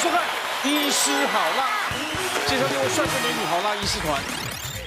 [0.00, 0.18] 收看
[0.66, 1.66] 《医师好辣》，
[2.48, 4.18] 介绍六位帅哥美女好辣医师团。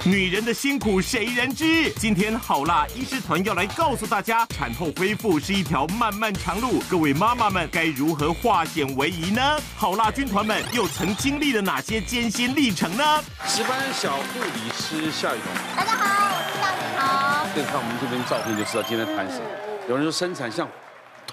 [0.02, 1.88] 女人的辛苦谁人知？
[1.92, 9.56] 今天好辣医师团要来告诉大家，产后恢复是一条漫漫长路，各位妈妈们该如何化险为夷呢？
[9.76, 13.22] 好辣军团们又曾经历了哪些艰辛历程呢？
[13.46, 17.54] 值班小护理师夏雨桐，大家好，我是夏雨桐。
[17.54, 19.44] 可以看我们这边照片就知道今天谈什么。
[19.88, 20.68] 有人说生产像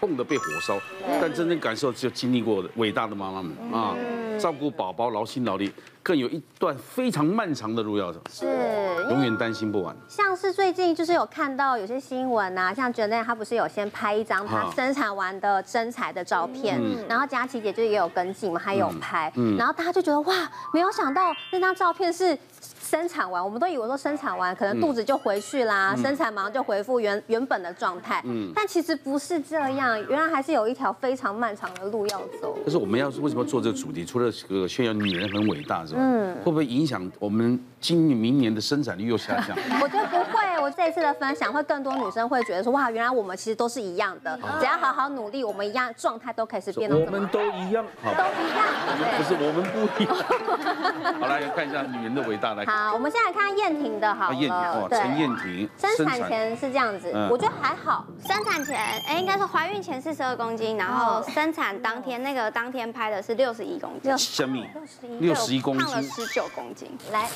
[0.01, 0.79] 痛的被火烧，
[1.21, 3.95] 但真正感受只有经历过的伟大的妈妈们啊，
[4.39, 5.71] 照顾宝宝劳心劳力。
[6.03, 8.47] 更有一段非常漫长的路要走，是。
[9.11, 9.95] 永远担心不完。
[10.07, 22.35] 像是最近就是有看到有些新闻啊，像 Janet 她不是有先拍一张她生产完的真材的照片，然后佳琪姐就也有跟进嘛，还有拍，然后大家就觉得哇，没有想到那张照片是
[22.91, 32.57] 生产完，我们都以为说生产完可能肚子就回去啦，生产马上就恢复原原本的状态，嗯但其实不是这样，原来还是有一条非常漫长的路要走。
[32.65, 34.03] 可是我们要为什么做这个主题？
[34.03, 35.85] 除了这个炫耀女人很伟大。
[35.95, 39.57] 嗯，会不会影响我们今年明年的生产率又下降？
[39.81, 40.41] 我觉得不会。
[40.61, 46.95] 我这一次的分享会更多女生会觉得说，哇，原来我们其实都是一样的，只要好好努力，我们一样状态都可以是变得。
[46.95, 48.67] 我们都一样，好，都一样。
[49.17, 50.15] 不是我们不一样。
[51.19, 52.63] 好，来看一下女人的伟大来。
[52.81, 54.33] 好，我们先来看燕婷的，好。
[54.33, 55.69] 燕婷，哇，陈燕婷。
[55.77, 58.07] 生产前是这样子，我觉得还好。
[58.25, 58.75] 生产前，
[59.07, 64.09] 哎，应该是怀孕前四十二公斤，然后生产当天那个当天拍的是六十一公斤。
[64.09, 64.67] 六十一，
[65.19, 66.89] 六十一公斤，胖了十九公斤。
[67.11, 67.29] 来。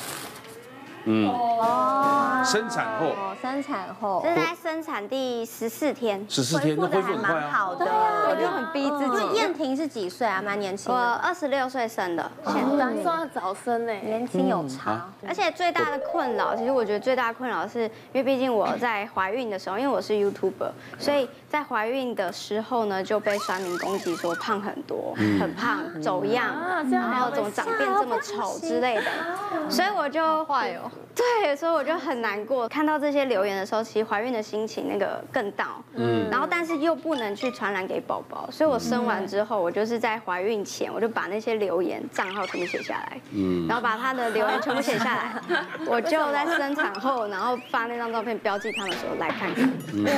[1.06, 1.28] 嗯。
[1.28, 9.36] 哦，生产后，生产后，这是在生产第十四天，十四天都恢复很快啊，好的，我就很逼自己。
[9.36, 10.42] 燕婷是几岁啊？
[10.44, 15.08] 蛮年轻，我二十六岁生的，现在算早生呢，年轻有差。
[15.26, 26.54] 而且最大的困扰，其实我觉得最大的困扰是因为毕竟我在怀孕的时候，因为我是 YouTuber，所以在怀孕的时候呢就被酸民攻击说胖很多，很胖，走样，
[26.90, 30.90] 然后怎么长变这么丑之类的，所以我就坏哦。
[31.14, 32.68] 对，所以我就很难过。
[32.68, 35.80] 看到这些留言的时候，其实怀孕的心情那个更 down。
[35.94, 36.28] 嗯。
[36.30, 43.18] 然后，但是又不能去传染给宝宝，所以我生完之后，我就是在怀孕前，我就把那些留言账号全部写下来。
[43.32, 43.66] 嗯。
[43.66, 45.40] 然后把他的留言全部写下来，
[45.86, 49.70] 我就在生产后，然后发那张照片标记他们说来看看。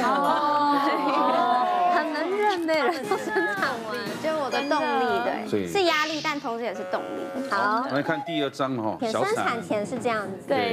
[0.05, 1.67] 哦。
[1.99, 7.49] 很能认的人生产完， 就我的动力，对，是压力，但同时也是动力。
[7.51, 10.47] 好，我们来看第二张哈，生产前是这样子。
[10.47, 10.68] 对。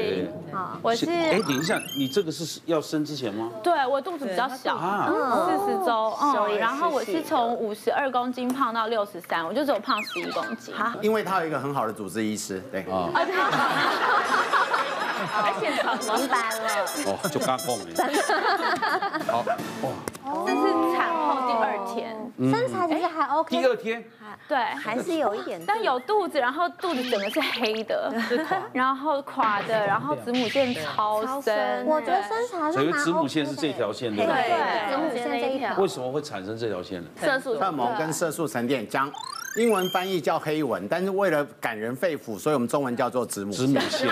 [0.51, 3.49] 好，我是哎，等一下，你这个是要生之前吗？
[3.61, 4.77] 对，我肚子比较小，
[5.45, 10.73] 四十周，嗯，然后我是从五十二公斤胖到六十三，我就只有胖十一公斤。
[11.01, 12.81] 因为他有一个很好的主治医师，对。
[12.83, 13.09] 啊。
[15.35, 16.85] 来 现场明白了。
[17.07, 17.85] 哦，就刚讲的。
[19.31, 19.43] 好，
[19.81, 19.85] 哇，
[20.45, 20.61] 这是
[20.95, 22.15] 产后第二天，
[22.51, 23.57] 身材其实还 OK。
[23.57, 24.03] 第二天。
[24.47, 28.13] 对，还是有一点，但有肚子，然后肚子整个是黑的，
[28.71, 31.85] 然后垮的，然后子母线超深。
[31.85, 32.91] 我觉得身材是蛮 OK 的。
[32.91, 35.75] 所以子母线是这条线，对，子母线这一条。
[35.77, 37.07] 为什么会产生这条线呢？
[37.19, 39.11] 色素、荷尔蒙跟色素沉淀，将
[39.57, 44.09] 英文翻译叫黑纹，但是为了感人肺腑，所以我们中文叫做子母子母线。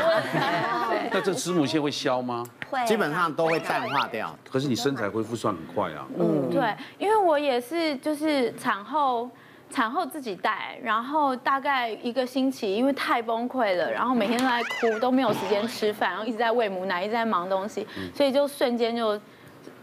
[1.12, 2.46] 那这子母线会消吗？
[2.70, 4.34] 会，基本上都会淡化掉。
[4.50, 6.06] 可是你身材恢复算很快啊。
[6.18, 9.30] 嗯，对，因为我也是，就是产后。
[9.74, 19.20] 产后自己带，然后大概一个星期，因为太崩溃了，然后每天都在哭，都没有时间吃饭，然后一直在喂母奶，一直在忙东西，所以就瞬间就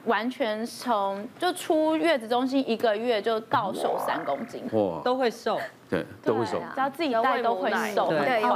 [0.04, 8.54] 完全从就出月子中心一个月就到手三公斤，哇，都会瘦，对，都会瘦，只要自己带都会瘦，对，有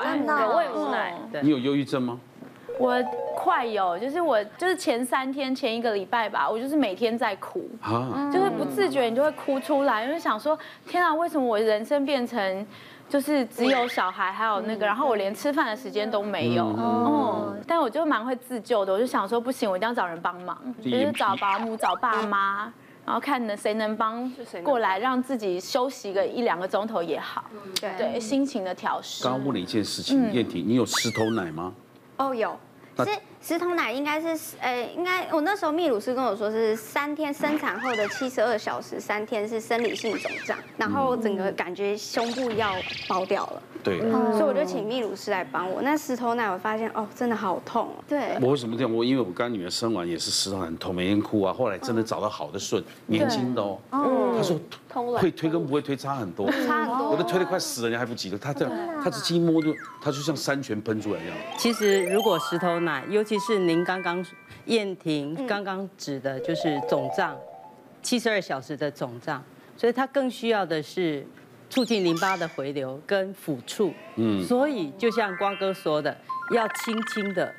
[0.56, 2.21] 喂母奶，你有忧郁症吗？
[2.79, 3.03] 我
[3.37, 8.31] 快有，就是我就是前三天前一个礼拜吧，我就是每天在哭，啊。
[8.33, 12.67] 就是不自觉你就会哭出来，因为想说天啊，为什么我人生变成
[13.09, 22.73] 就是只有小孩还有那个，然后我连吃饭的时间都没有，嗯，但我就蛮会自救的，我就想说不行，我一定要找人帮忙，就是找保姆、找爸妈，
[23.05, 24.29] 然后看能谁能帮
[24.65, 27.45] 过来，让自己休息个一两个钟头也好，
[27.81, 27.91] 对。
[27.97, 29.23] 对，心情的调试。
[29.23, 31.73] 刚刚问了一件事情，燕婷，你有石头奶吗？
[32.16, 32.58] 哦，有，
[32.99, 33.11] 是
[33.46, 42.75] 石头奶，应该是，呃，应该我那时候泌乳师跟我说是三天生产后的七十二小时，三天是生理性肿胀，然后整个感觉胸部要
[43.06, 43.62] 爆掉了。
[43.82, 45.82] 对，所以我就请泌乳师来帮我。
[45.82, 47.91] 那石头奶，我发现哦，真的好痛。
[48.08, 48.91] 对，我为什么这样？
[48.91, 51.52] 我因为我刚女儿生完也是石头很痛，每天哭啊。
[51.52, 53.79] 后来真的找到好的顺，年轻的哦。
[53.90, 54.58] 他说
[55.19, 57.11] 会推跟不会推差很多，差很多。
[57.11, 58.38] 我都推得快死了，人家还不急了。
[58.38, 58.73] 他这样，
[59.05, 59.70] 他只一摸就，
[60.00, 61.37] 他就像山泉喷出来一样。
[61.58, 64.25] 其实如果石头奶，尤其是您刚刚
[64.67, 67.37] 燕婷刚刚指的，就是肿胀，
[68.03, 69.43] 七十二小时的肿胀，
[69.77, 71.27] 所以他更需要的是
[71.71, 73.93] 促进淋巴的回流跟抚触。
[74.17, 76.17] 嗯，所以就像光哥说的，
[76.53, 77.53] 要轻轻的，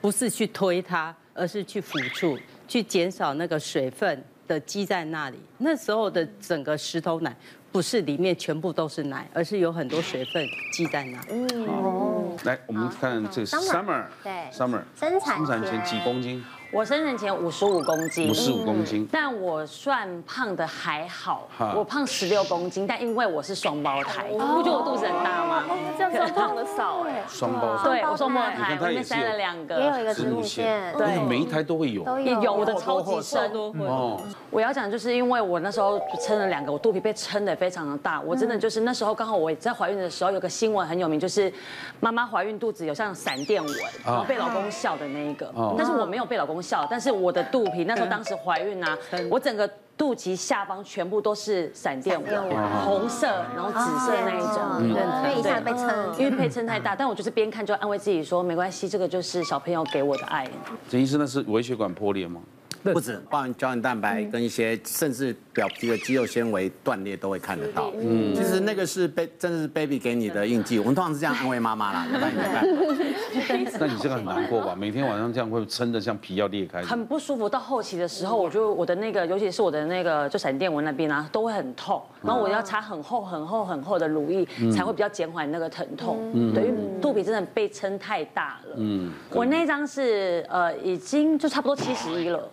[0.00, 5.38] 不是去推它，而是去抚触，去减少那个水分的积在那里。
[5.58, 7.36] 那时候的整个石头奶。
[7.72, 11.20] 不是里面全部都是奶，而是有很多水分积在那。
[11.30, 16.44] 嗯哦，来，我们看这个 Summer，对，Summer，生产生产前几公斤？
[16.72, 25.64] 我生产前五十五公斤，五十五公斤，但我算胖的还好，我胖十六公斤，但因为我是双胞胎，不觉得我肚子很大吗？
[25.98, 32.52] 这样算胖的少哎，双胞胎，对，我双胞胎，我里面生了两个，也有一个子母线，对，每一胎都会有，有。
[32.52, 34.20] 我的超级深哦。
[34.50, 41.52] 我要讲就是因为我那时候撑了两个，我肚皮被撑得非常的大，我真的就是那时候刚好我在怀孕的时候有个新闻很有名，就是
[41.98, 43.74] 妈妈怀孕肚子有像闪电纹，
[44.04, 47.46] 然后被老公笑的那一个，但是我没有被老公笑，但是我的。
[47.50, 48.96] 肚皮那时候当时怀孕啊，
[49.28, 52.54] 我整个肚脐下方全部都是闪电纹，
[52.84, 53.26] 红色
[53.56, 56.94] 然后紫色那一种，所以一下被撑，因为被撑太大。
[56.94, 60.48] 但我就是边看就安慰自己说，没关系，这个就是小朋友给我的爱。
[60.88, 62.40] 陈医生，那是微血管破裂吗？
[62.82, 67.92] 不止，包含胶原蛋白跟一些甚至表皮的肌肉纤维断裂都会看得到。
[67.96, 70.78] 嗯，其实那个是 baby，真的是 baby 给你的印记。
[70.78, 72.06] 我们通常是这样安慰妈妈啦
[73.78, 74.74] 那你这个很难过吧？
[74.74, 76.82] 每天晚上这样会撑得像皮要裂开。
[76.82, 77.48] 很不舒服。
[77.48, 82.00] 到后期的时候，我就我的那个，尤其是我的那个就闪电纹那边啊，都会很痛。
[82.22, 86.18] 然后我要擦很厚很厚很厚的乳液，才会比较减缓那个疼痛。
[86.32, 88.76] 嗯，等于肚皮真的被撑太大了。
[88.76, 92.48] 嗯，我那张是呃已经就差不多七十一了。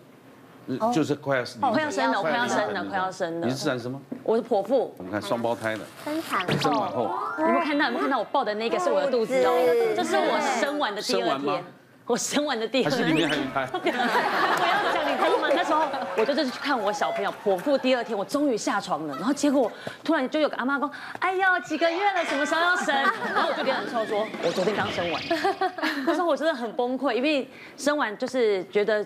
[0.94, 3.48] 就是快要快要生了，快要生了，快要生了。
[3.48, 4.00] 你是产什么？
[4.24, 4.94] 我是剖腹。
[4.98, 5.80] 我们看双胞胎的。
[6.04, 6.58] 生产后。
[6.62, 7.10] 生完后。
[7.40, 7.86] 有没有看到？
[7.86, 9.54] 有没有看到我抱的那个是我的肚子哦？
[9.96, 11.64] 这是我生完的第二天。
[12.06, 12.92] 我生完的第二天。
[12.92, 13.68] 还是里面还有一胎？
[13.72, 13.80] 我
[14.68, 15.48] 要讲你听吗？
[15.56, 15.86] 那时候
[16.18, 19.16] 我就是去看我小朋友剖腹第二天，我终于下床了。
[19.16, 19.72] 然后结果
[20.04, 22.94] 突然就有个阿妈说：“哎呦，几个月了，什么时候要生？”
[23.34, 25.22] 然后我就跟人说：“说我昨天刚生完。
[26.06, 29.06] ”那时候我真的很崩溃，因为生完就是觉得。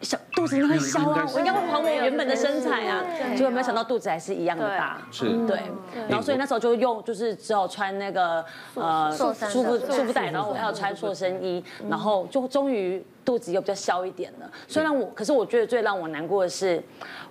[0.00, 3.04] 小肚子会消啊，我应该会还我原本的身材啊，
[3.36, 5.60] 结果没有想到肚子还是一样的大，是，对，
[6.08, 8.44] 然后所以那时候就用就是只有穿那个
[8.74, 14.48] 呃束缚束缚带，然后我还要穿塑身衣，然后就终于肚子又比较消一点了。
[14.68, 16.80] 虽然我，可是我觉得最让我难过的是，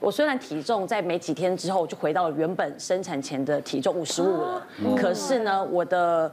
[0.01, 4.67] 我虽然体重在没几天之后就回到了原本生产前的体重五十五了，
[4.97, 6.29] 可是呢，我的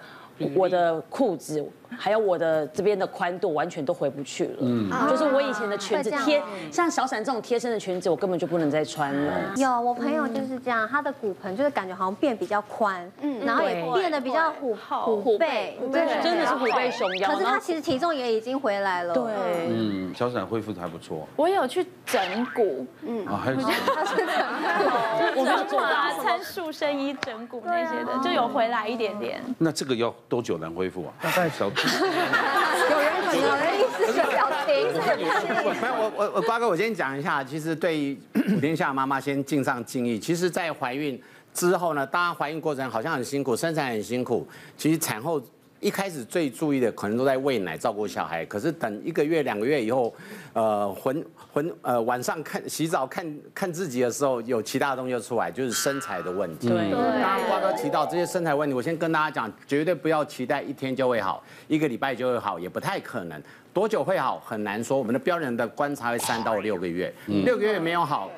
[0.56, 1.64] 我的裤子。
[1.98, 6.42] 还有我的这边的宽度完全都回不去了，嗯，就是我以前的裙子贴，
[6.72, 9.32] 像小闪这种贴身的裙子，我根本就不能再穿了。
[9.56, 17.30] 有，我朋友就是这样，他的骨盆就是感觉好像变比较宽，嗯，然后也变得比较虎虎背，对，真的是虎背熊腰。
[17.30, 19.22] 可是他其实体重也已经回来了，对，
[19.68, 21.28] 嗯，小闪恢复的还不错。
[21.36, 22.20] 我有去整
[22.54, 23.70] 骨，嗯，啊，还有整骨，
[25.36, 29.42] 我没有做到穿塑身衣整骨那些的，就有回来一点点。
[29.58, 31.12] 那这个要多久能恢复啊？
[31.20, 31.70] 大概小。
[32.90, 34.68] 有人可能有人一直是表情。
[35.80, 37.42] 没有，我我我瓜哥，我先讲一下。
[37.44, 40.18] 其实对于普天下妈妈先敬上敬意。
[40.18, 41.20] 其实，在怀孕
[41.52, 44.46] 之后呢，当然怀孕过程好像很辛苦，生产很辛苦。
[44.76, 45.40] 其实产后。
[45.84, 50.14] 一开始最注意的可能都在喂奶、照顾小孩，可是等一个月、两个月以后，
[50.54, 51.22] 呃，浑
[51.52, 56.70] 浑呃晚上看洗澡看看自己的时候，有其他的东西就出来，就是身材的问题。
[56.70, 63.38] 对，刚刚瓜哥提到这些身材问题，我先跟大家讲，绝对不要期待一天就会好，一个礼拜就会好，也不太可能。
[63.74, 68.30] 多久会好很难说，我们的标准的观察会三到六个月，六个月没有好。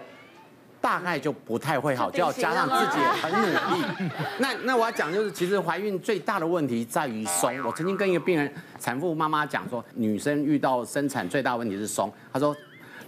[0.86, 3.84] 大概就不太会好，就要加上自己也很努力。
[4.38, 7.60] 那那我要讲就是，其实怀孕最大的问题在于松。
[7.64, 12.08] 我曾经跟一个病人产妇妈妈讲说，女生遇到生产最大问题是松。
[12.32, 12.54] 她说，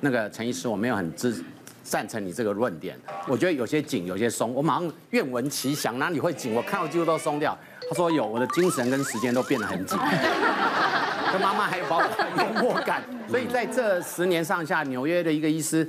[0.01, 1.41] 那个陈医师，我没有很支
[1.85, 2.99] 赞成你这个论点。
[3.29, 4.53] 我觉得有些紧，有些松。
[4.53, 6.53] 我马上愿闻其详，哪里会紧？
[6.53, 7.57] 我看到几乎都松掉。
[7.89, 9.97] 她说有，我的精神跟时间都变得很紧。
[11.31, 12.09] 跟妈妈还有包括
[12.39, 13.05] 幽默感。
[13.29, 15.89] 所以在这十年上下，纽约的一个医师。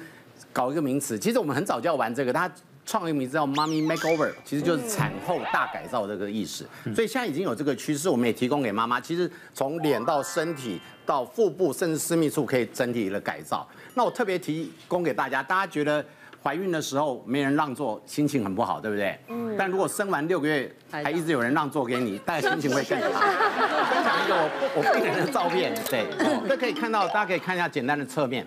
[0.60, 2.51] 搞一个名词，其实我们很早就要玩这个，他
[2.86, 6.66] 创一个名字叫 “mommy makeover”，其实就是产后大改造这个意思。
[6.94, 9.00] 所以现在已经有这个趋势，我们也提供给妈妈。
[9.00, 13.66] 其实从脸到身体到腹部，甚至私密处，可以整体的改造。
[13.94, 16.04] 那我特别提供给大家，大家觉得
[16.44, 19.18] 怀孕的时候没人让座，心情很不好，对不对？
[19.30, 19.56] 嗯。
[19.58, 23.22] 但如果生完六个月还一直有人让座给你，大家心情会更好。
[23.89, 26.06] 分享一个我我病人的照片，对，
[26.50, 28.46] 这可以看到，大家可以看一下简单的侧面。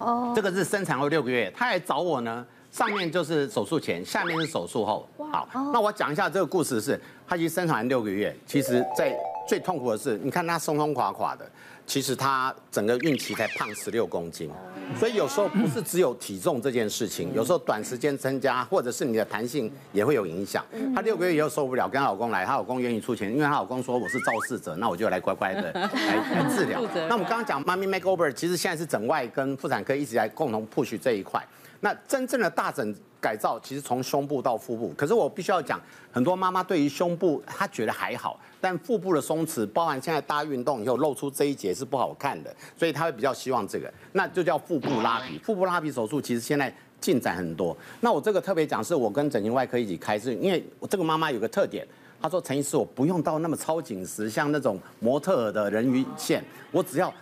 [0.00, 5.08] 哦，这个是生产后六个月，他来找我呢，上面就是手术前，下面是手术后。
[5.30, 9.14] 好，那我讲一下这个故事是，他其实生产六个月，其实在
[9.46, 11.48] 最痛苦的是，你看他松松垮垮的，
[11.86, 14.50] 其实他整个孕期才胖十六公斤，
[14.98, 20.64] 所以有时候不是只有体重这件事情，有时候短时间增加，或者是你的弹性也会有影响。
[20.94, 25.82] 她六个月以后受不了，跟她老公来，她老公愿意出钱，因为她老公说我是肇事者，那我就来乖乖的来
[26.42, 26.82] 来治疗。
[27.08, 31.42] 那我们刚刚讲妈咪 makeover，其实现在是整外跟妇产科一直在共同 push 这一块。
[31.80, 34.92] 那真正的大整改造，其实从胸部到腹部。
[34.96, 45.38] 可是我必须要讲，很多妈妈对于胸部她觉得还好，但腹部的松弛，包含现在大运动以后露出这一节是不好看的，所以她会比较希望这个，那就叫腹部拉皮。
[45.38, 47.76] 腹部拉皮手术其实现在进展很多。
[48.00, 51.86] 那我这个特别讲，是我跟整形外科一起开，是因为我这个妈妈有个特点，
[52.20, 57.12] 她说陈医师，我不用到那么超紧实，像那种模特的人鱼线，我只要。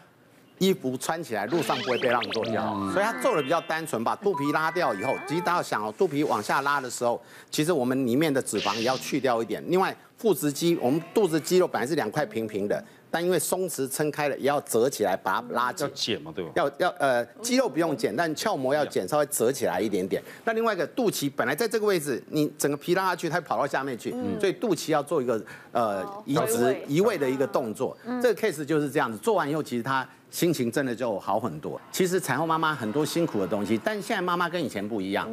[0.58, 9.62] 衣服穿起来，路上不会被让座掉，所以他做的比较单纯，把肚皮拉掉以后，其实大家要想哦，肚皮往下拉的时候，其实我们里面的脂肪也要去掉一点。
[9.68, 12.84] 另外，腹直肌，我们肚子肌肉本来是两块平平的。
[13.10, 15.86] 但因为松弛撑开了，也要折起来把它拉紧。
[15.86, 16.50] 要剪嘛，对吧？
[16.56, 20.22] 要要呃，肌肉不用剪，但鞘膜要剪，稍微折起来一点点。
[20.44, 27.96] 那另外一个肚脐本来在这个位置，你整个皮拉下去，它跑到下面去，所以肚脐要做一个呃移植移位的一个动作。
[28.20, 31.80] 这个 case 就是这样子，做完以后其实他心情真的就好很多。
[31.90, 35.28] 其实产后妈妈很多辛苦的东西，但现在妈妈跟以前不一样，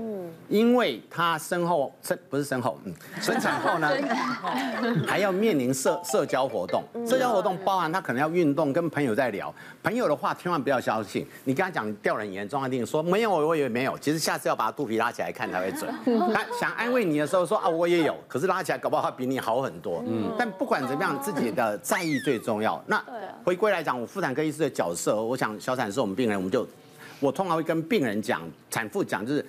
[0.48, 3.90] 因为她身后生不是身后，嗯，生产后呢，
[5.06, 7.58] 还要面临社社交活动，社交活动。
[7.66, 11.26] 包含她可能要运动，跟朋友在聊，朋友的话千万不要相信。
[11.44, 13.98] 你跟他讲掉人严重，他一定说没有，我以为没有。
[14.00, 15.94] 其实下次要把他肚皮拉起来看才会准。
[16.34, 20.04] 他想安慰你的时候说啊，我也有，可是拉起来搞不好他比你好很多。
[20.08, 20.32] 嗯。
[20.38, 22.82] 但不管怎么样，自己的在意最重要。
[22.88, 23.04] 那
[23.44, 26.68] 回归来讲，我妇产科医师的角色，我想小产是我们病人，我们就
[27.20, 29.46] 我通常会跟病人讲，产妇讲，就是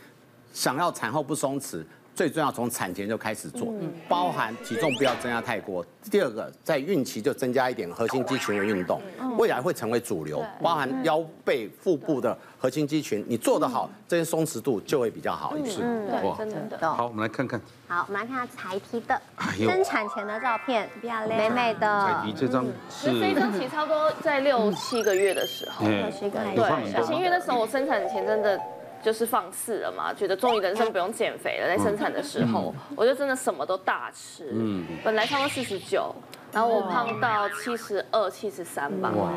[0.53, 1.83] 想要产后不松弛。
[2.17, 3.69] 最重要从产前就开始做，
[4.09, 5.85] 包含体重不要增加太多。
[6.11, 8.99] 第二个，在孕期就增加一点核心肌群的运动，
[9.37, 10.43] 未来会成为主流。
[10.63, 15.83] 包含腰背、腹部的核心肌群，你做得好，这些松弛度就会比较好一些。
[15.83, 16.79] 对，真的。
[16.81, 17.61] 好，我们来看看。
[17.87, 19.21] 好，我们来看下才提的
[19.59, 22.07] 生产前的照片，漂亮，美美的。
[22.07, 26.55] 彩提这张是这张其实差不多在六七个月的时候，六七个月。
[26.55, 28.59] 对，而且因为那时候我生产前真的。
[29.07, 31.69] 就是放肆了嘛，觉得终于人生不用减肥了。
[31.69, 34.51] 在生产的时候，我就真的什么都大吃。
[34.53, 36.13] 嗯，本来差不多四十九，
[36.51, 39.13] 然后我胖到七十二、七十三吧。
[39.17, 39.31] 哇，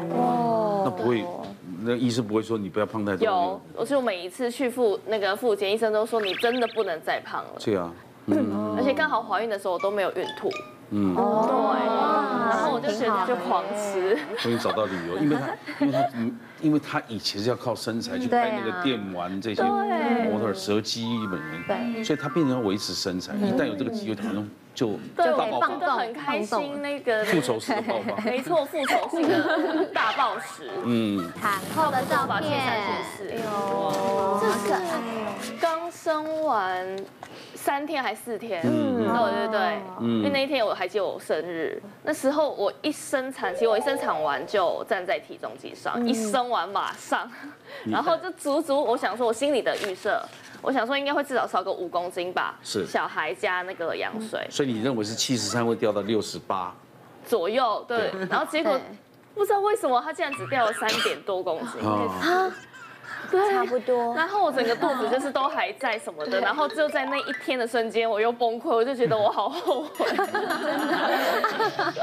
[0.83, 1.23] 那不会，
[1.81, 3.23] 那医生不会说你不要胖太多。
[3.23, 7.51] 有，我就每一次去妇那个妇检，医生都说你真的不能再胖了。
[7.63, 7.93] 对啊，
[8.75, 10.49] 而且刚好怀孕的时候我都没有孕吐。
[10.91, 11.23] 嗯，对，
[12.49, 14.17] 然后我就觉得就狂吃。
[14.37, 15.49] 终于找到理由，因为他，
[15.85, 16.09] 因为他，
[16.61, 23.33] 因为他以前是要靠身材去拍那个电玩这些模特蛇姬本人，所以他变成要维持身材。
[23.35, 30.69] 一旦有这个机会，好像就大爆发，就很开心那个 复仇式的爆发， 没错，复仇式的大暴食。
[30.85, 33.03] 嗯，产后的照片，哎
[33.45, 34.81] 呦，这可爱，
[35.61, 36.97] 刚生完。
[37.61, 47.29] 三天还四天，嗯，对对对，因为那一天我还记得我生日，那时候我一生产，其实我一生产完就站在体重机上，一生完马上，
[47.85, 50.23] 然后就足足，我想说我心里的预设，
[50.61, 52.85] 我想说应该会至少少个五公斤吧，是。
[52.85, 56.73] 小孩加那个羊水，所以你认为是七十三会掉到六十八？
[57.25, 58.79] 左右，对，然后结果
[59.35, 61.81] 不知道为什么他竟然只掉了三点多公斤。
[63.31, 64.15] 对，差不多。
[64.15, 70.05] 然后我整个肚子就是都还在什么的，然后就在那一天的瞬间，我又崩溃，我就觉得我好后悔。
[70.15, 71.93] 真的。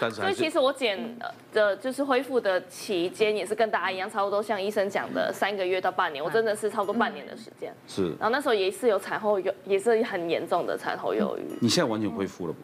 [0.00, 0.10] 对。
[0.10, 1.18] 所以其实我减
[1.52, 7.72] 的，就是恢复的期间也是跟大家一样，差不多像医生讲的三个月到半年，我真的是超过半年的时间。
[7.86, 8.10] 是。
[8.10, 11.58] 然后那时候也是有产后忧，也是很严重的产后忧郁。
[11.60, 12.58] 你现在完全恢复了吗？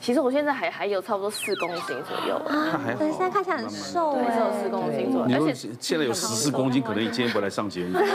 [0.00, 7.98] 其实我现在还还有差不多四公斤左右，啊，可是现在看起来很瘦，哎，只有四公斤左右，而且现在有十四公斤，可能你今天不来上节目。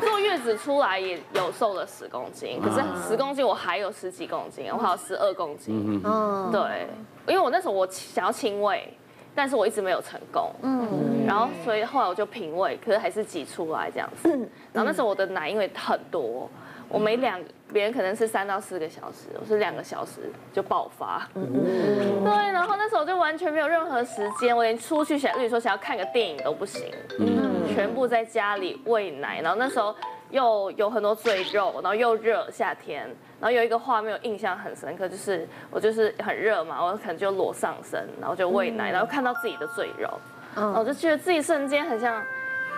[0.00, 6.88] 坐月子出来也有瘦了十公斤，可是十公斤我还有十几公斤，我还有十二公斤，嗯，对，
[7.26, 8.92] 因为我那时候我想要亲喂，
[9.34, 14.28] 但是我一直没有成功，嗯，然后所以后来我就平喂，可是还是挤出来这样子，
[14.72, 16.50] 然后那时候我的奶因为很多。
[16.90, 17.38] 我每两
[17.72, 21.28] 别人可能是三到四个小时，我是两个小时就爆发。
[21.34, 29.40] 嗯，对，然后那时候就完全没有任何时间，我连出去想，比如说想要看个电影都不行，嗯，全部在家里喂奶。
[29.42, 29.94] 然后那时候
[30.30, 33.02] 又有很多赘肉，然后又热，夏天，
[33.40, 40.08] 然后有一个画面我印象很深刻，就是我就是很热嘛，我可能就裸上身，然后就喂奶，然后看到自己的赘肉，
[40.54, 42.22] 然后我就觉得自己瞬间很像。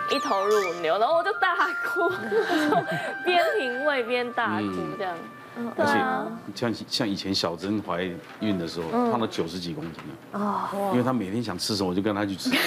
[0.09, 1.55] 一头乳牛，然后我就大
[1.85, 2.09] 哭，
[3.23, 5.15] 边瓶喂边大哭这样。
[5.75, 5.93] 而且
[6.55, 9.93] 像像以前小珍怀孕的时候，胖了九十几公斤
[10.33, 10.39] 了。
[10.39, 10.89] 哦。
[10.91, 12.49] 因为她每天想吃什么，我就跟她去吃。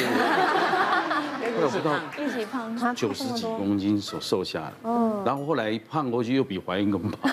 [1.57, 4.73] 我不到一起胖，九十几公斤所瘦下来。
[4.83, 5.23] 嗯。
[5.25, 7.31] 然后后来胖过去又比怀孕更胖。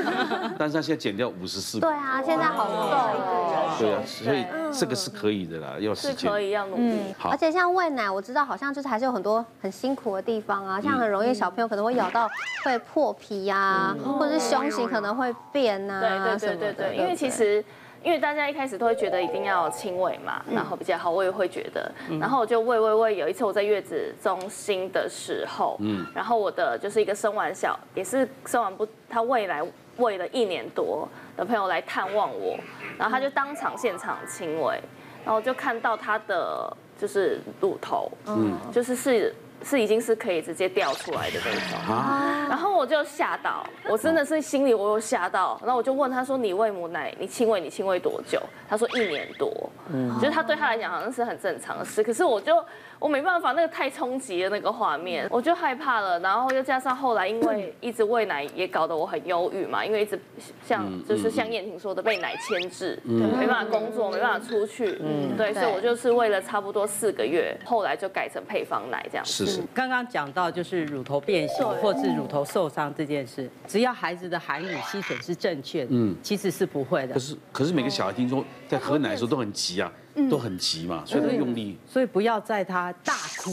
[0.58, 1.78] 但是她现在减掉五十四。
[1.78, 3.84] 对啊，现在好瘦。
[3.84, 6.30] 对啊，所以这个是可以的啦，要时间。
[6.30, 7.14] 可以要努力。
[7.18, 7.30] 好。
[7.30, 12.28] 而且像喂奶，我知道好像就是还是有很多很辛苦的地方啊，像很容易小朋友可能会咬到
[12.64, 16.00] 会破皮呀，或者是胸型可能会变啊。
[16.00, 17.64] 对对对对对，因为其实。
[18.02, 23.16] 因为大家一开始都会觉得一定要亲喂嘛，然后比较好，我也会觉得，然后我就喂喂喂。
[23.18, 29.62] 有一次我在月子中心的时候，嗯，然后我的就是一个生完小，也是生完不，他未来
[29.98, 31.06] 喂了一年多
[31.36, 32.58] 的朋友来探望我，
[32.96, 34.80] 然后他就当场现场亲喂，
[35.22, 39.34] 然后就看到他的就是乳头，嗯，就是是。
[39.62, 49.50] 是已经是可以直接掉出来的那种，然后我就吓到，我真的是心里我有吓到，然后我就问他说：“你喂母奶，你亲喂你亲喂多久？”他说：“一年多。”
[49.92, 52.64] 嗯，就是他对他来讲好像是很正常的事，可是我就。
[53.00, 56.20] 我没办法，那个太冲击了那个画面，我就害怕了。
[56.20, 59.82] 然后又加上后来因为一直喂奶，也搞得我很忧郁嘛。
[59.86, 60.20] 因为一直
[60.66, 64.98] 像就是像燕婷说的，被奶牵制，没办法工作，没办法出去。
[65.00, 69.24] 嗯，对，所以我就是喂了差不多四个月，后来就改成配方奶这样。
[69.24, 69.62] 是是。
[69.72, 77.14] 刚刚讲到就是乳头变形或是乳头受伤这件事，只要孩子的含乳吸吮是正确的，嗯，其实是不会的。
[77.14, 79.90] 可是可是每个小孩听说在喝奶的时候都很急啊。
[80.30, 83.50] 都很急嘛，所以他用力，所以不要在他大哭、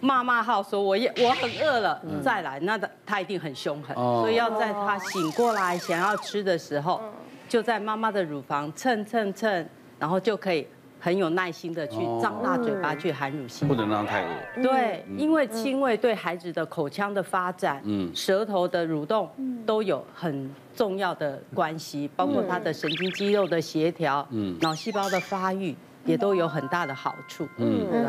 [0.00, 7.00] 骂骂号说我也我很饿了再来，那他他一定很凶狠，所以要在他醒过来想要吃的时候，
[7.48, 9.68] 就在妈妈的乳房蹭蹭蹭，
[9.98, 10.66] 然后就可以。
[11.04, 14.62] 很有耐心的去张大嘴巴去含乳吸，不能让他太饿。
[14.62, 17.82] 对，因为亲喂对孩子的口腔的发展、
[18.14, 19.28] 舌头的蠕动
[19.66, 25.74] 都有很重要的关系，包括他的神经肌肉的协调、嗯脑细胞的发育
[26.04, 27.46] 也都有很大的好处。
[27.58, 28.00] 嗯，对。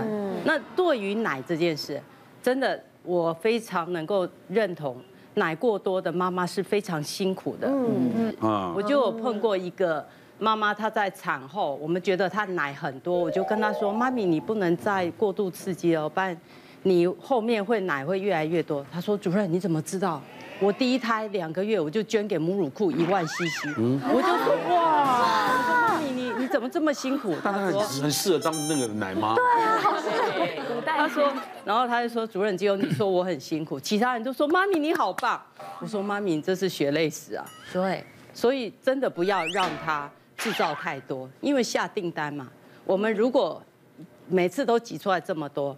[0.45, 2.01] 那对于奶这件事，
[2.41, 4.97] 真的我非常能够认同，
[5.35, 7.67] 奶过多的妈妈是非常辛苦的。
[7.67, 10.05] 嗯嗯，我就有碰过一个。
[10.39, 16.35] 妈妈她在产后，我们觉得她奶很多，我就跟她说：“妈咪，你不能再过度刺激哦，不然
[16.83, 20.21] 你后面会奶会越来越多。”他说：“主任，你怎么知道？
[20.59, 30.81] 我第一胎两个月我就捐给母乳库一万 CC。”我就说：“哇！”我说：“妈咪，你你怎么这么辛苦？”他说：“很适合当那个奶妈。”对啊，好辛苦。
[30.85, 31.33] 他说，
[31.65, 35.41] 然后他就说：“主任，只有你说我很辛苦，其他人都说妈咪你好棒。”
[35.79, 40.09] 我说：“妈咪，你这是血泪史啊。”对，所以真的不要让他。
[40.35, 42.49] 制造太多，因为下订单嘛。
[42.83, 43.61] 我们如果
[44.27, 45.77] 每次都挤出来这么多，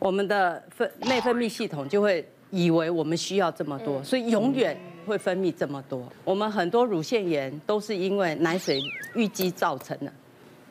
[0.00, 6.02] 我们的分内分泌系统就会以为我们需要这么多，所以永远会分泌这么多。
[6.24, 8.80] 我们很多乳腺炎都是因为奶水
[9.14, 10.10] 淤积造成的，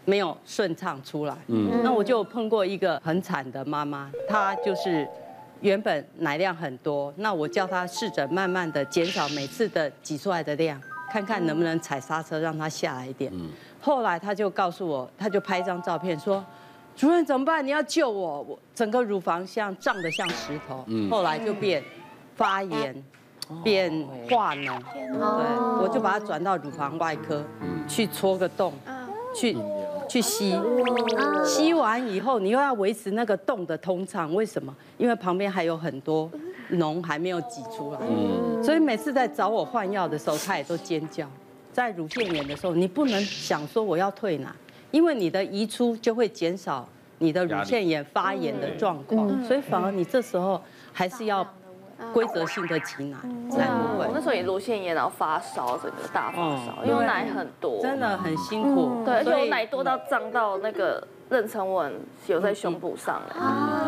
[0.04, 1.38] 没有顺畅出来。
[1.48, 5.08] 嗯，那我就碰过一个很惨的妈妈，她就是
[5.62, 10.82] 原本奶量很多，那我叫她试着慢慢的减少每次的挤出来的量。
[11.12, 13.34] 看看能不能踩刹车，让它下来一点。
[13.82, 16.46] 后来她就告诉我，她就拍一张照片说
[17.00, 17.66] ：“主任怎么办？
[17.66, 18.42] 你要救我！
[18.42, 21.82] 我整个乳房像胀得像石头。”后来就变
[22.36, 22.94] 发炎，
[23.64, 24.78] 变化脓。
[24.84, 27.42] 对，我就把它转到乳房外科，
[27.88, 28.74] 去戳个洞，
[29.34, 29.56] 去
[30.10, 30.60] 去吸。
[31.46, 34.76] 吸完以后，你又要维持那个洞的通畅，为什么？
[34.98, 36.30] 因为旁边还有很多。
[36.72, 38.00] 脓还没有挤出来，
[38.62, 41.26] 所以每次在找我换药的时候，他也都尖叫。
[41.74, 44.52] 在乳腺炎的时候，你不能想说我要退奶，
[44.92, 51.46] 因为你的移出就会减少你的乳腺炎发炎的状况，所以反而你这时候还是要
[52.14, 53.18] 规则性的挤奶
[53.50, 54.06] 才不会。
[54.08, 59.04] 我那时候也乳腺炎，然后发烧，整个大发烧，因为奶很多，真的很辛苦。
[59.06, 61.06] 对，而且我奶多到胀到那个。
[61.30, 61.94] 妊娠纹
[62.26, 63.86] 有在胸部上啊，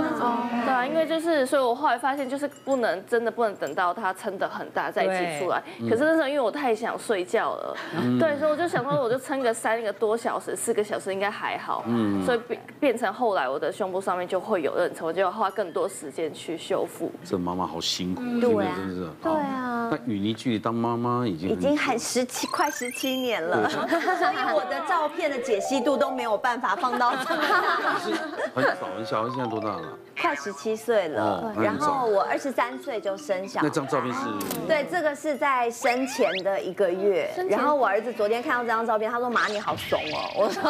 [0.64, 5.62] 对啊，因为就是，所以我后来发现，就是不能真的不能等到它撑得很大再挤出来。
[5.90, 7.76] 可是那时候因为我太想睡觉了，
[8.20, 11.84] 对，所以我就想说，我就撑个三个多小时、四个小时应该还好。
[11.88, 17.12] 嗯所以变变成后来我的胸部上面就会有妊娠，纹就要花更多时间去修复。
[17.26, 19.10] 这妈妈好辛苦，对啊，真的是。
[19.24, 19.90] 对啊。
[19.92, 27.12] 那雨妮距离当妈妈已经已经很十七快十七年了， 所以我的照片的解析度都没有办法放到。
[28.04, 28.12] 是
[28.56, 29.84] 很早，你小孩现在多大了？
[30.22, 31.54] 快十七岁了。
[31.58, 33.68] 然后我二十三岁就生小孩。
[33.68, 34.20] 那张照片是？
[34.68, 37.30] 对，这个是在生前的一个月。
[37.50, 40.32] 然后我儿子昨天看到这张照片，他说：“妈，你好怂哦。
[40.38, 40.62] ”我说：“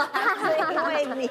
[0.42, 1.30] 是因为你。”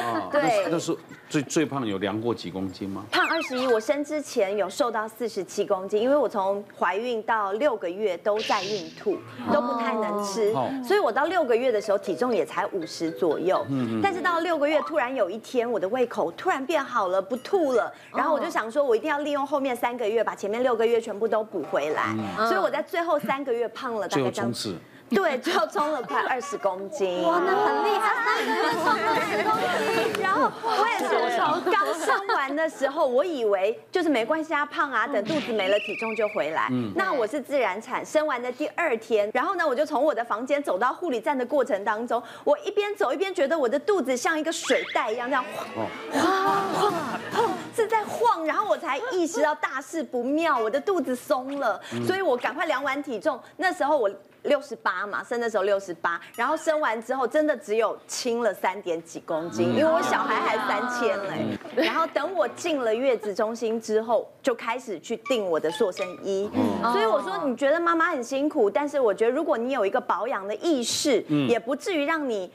[0.32, 0.66] 对。
[0.70, 3.04] 那时候最最胖有量过几公斤吗？
[3.10, 9.16] 胖二十一，我生之前有瘦到四十七公斤，因为我从怀孕到六个月都在孕吐，
[9.52, 10.52] 都不太能吃，
[10.84, 13.64] 所以我到六个月的时候体重也才五十左右。
[13.68, 22.14] 嗯但是到六个月突然有一天我的胃口突然变好了，不吐了，然后我就想说我一定要利用后面三个月把前面六个月全部都补回来，
[22.46, 24.76] 所以我在最后三个月胖了大概这样子。
[25.10, 27.24] 对，就冲了快二十公斤。
[27.24, 29.50] 哇，那很厉害，冲二十公
[30.14, 30.22] 斤。
[30.22, 36.68] 然后我也是从刚生完的时候，我以为就是没关系啊，胖啊，等肚子没了体重就回来。
[36.94, 46.92] 那我是自然产，生完的第二天，然后呢，我就从我的房间走到护理站的过程当中，我一边走一边觉得我的肚子像一个水袋一样这样晃晃
[47.32, 54.10] 晃，是在晃，然后我才意识到大事不妙，我的肚子松了，所以我赶快量完体重，那时候我。
[54.44, 61.58] 六十八嘛，生的时候六十八，然后生完之后真的只有轻了三点几公斤，因为我小孩还三千嘞。
[61.82, 66.50] 然后等我进了月子中心之后，就开始去订我的塑身衣。
[66.54, 72.50] 嗯所以我说，你觉得妈妈很辛苦，但是我觉得如果你有一个保养的意识，嗯也不至于让你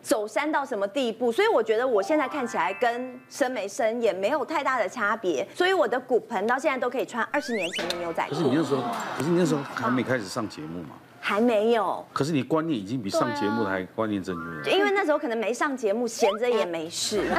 [0.00, 1.30] 走山到什么地步。
[1.30, 5.46] 所以我觉得我现在看起来跟生没生也没有太大的差别。
[5.54, 8.30] 所以我的骨盆到现在都可以穿二十年前的牛仔裤。
[8.30, 8.82] 可是你那时候，
[9.16, 10.90] 可是你那时候还没开始上节目嘛？
[11.28, 14.78] 还没有，可是你观念已经比上节目的还观念正确了。
[14.78, 17.24] 因为那时候可能没上节目，闲着也没事。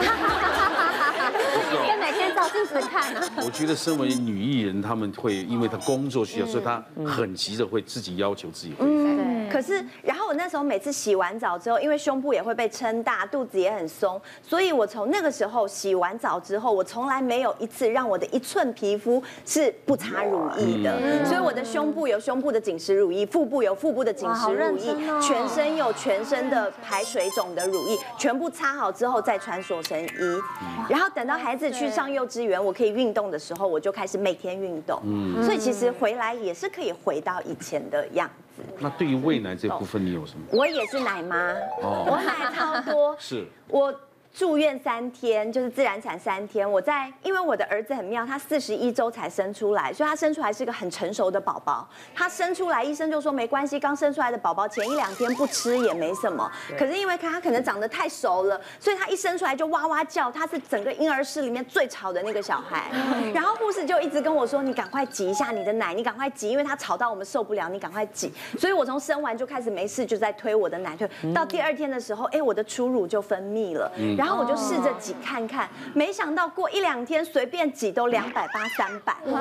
[1.88, 3.24] 跟每天照镜子看啊。
[3.38, 9.37] 我觉得身为女艺人，他们会因为她工作需要，所以她很急着会自己要求自己恢复。
[9.48, 21.26] 嗯，可是然后我那时候每次洗完澡之后，因为胸部也会被撑大，肚子也很松，所以我从那个时候洗完澡之后，我从来没有一次让我的一寸皮肤是不擦乳液的。
[21.26, 23.78] 所以我的胸部有胸部的紧实乳液，腹部有。
[23.78, 30.42] 腹部的紧实乳液，全身有全身的排水肿的乳液，全部擦好之后再穿塑身衣，
[30.90, 35.00] 然后等到孩子去上幼稚园，我可以运动的时候，我就开始每天运动。
[35.44, 38.47] 所以其实回来也是可以回到以前的样子。
[38.80, 40.46] 那对于喂奶这部分，你有什么？
[40.52, 43.16] 我也是奶妈，我奶超多。
[43.20, 43.94] 是我。
[44.38, 46.72] 住院三天，就是自然产三天。
[46.72, 51.90] 我在，因为我的儿子很妙，他四十一周才生出来，所以他生出来是一个很成熟的宝宝。
[52.14, 56.48] 他生出来，医生就说没关系，刚生出来的宝宝前一两天不吃也没什么。
[56.78, 62.92] 可是因为他可能长得太熟了，所以他一生出来就哇哇叫，他是整个婴儿室里面最吵的那个小孩。
[63.34, 73.92] 然后护士就一直跟我说：“你赶快挤一下你的奶，你赶快挤，因为他吵到我们受不了，你赶快挤。”所以我从生完就开始没事，就在推我的奶，推到第二天的时候，哎，我的初乳就分泌了。
[74.16, 79.36] 然后我就试着挤看看，没想到过一两天随便挤都两百八三百，我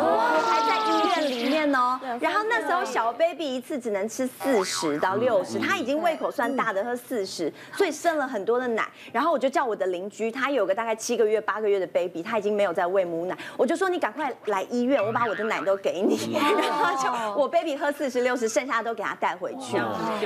[0.47, 1.99] 还在医院里面哦。
[2.21, 8.87] 然后那时候小 baby 一次只能吃四十到六十，他已经胃口算大的，喝四十，所以剩了很多的奶。
[9.13, 16.17] 然后我就叫我的邻居，他有个大概七个月八个月的 baby，他已经没有在喂母奶，我就说你赶快来医院，我把我的奶都给你。
[16.37, 19.77] 然后就我 baby 喝四十六十，剩下的都给他带回去。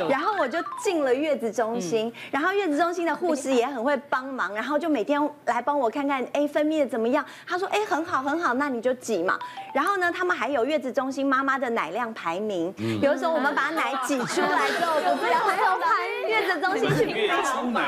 [0.08, 4.90] 然后我就进了月子中心，然后月子中心的护士也很会帮忙，然后就。
[4.90, 7.24] 每天来帮我看看，哎，分泌的怎么样？
[7.46, 9.38] 他说，哎，很好，很好，那你就挤嘛。
[9.72, 15.86] 然后呢，他们还有月子中心妈妈的奶量排名，有的时候我们把奶挤出来之后，不是要送到
[16.26, 17.36] 月子中心去比奶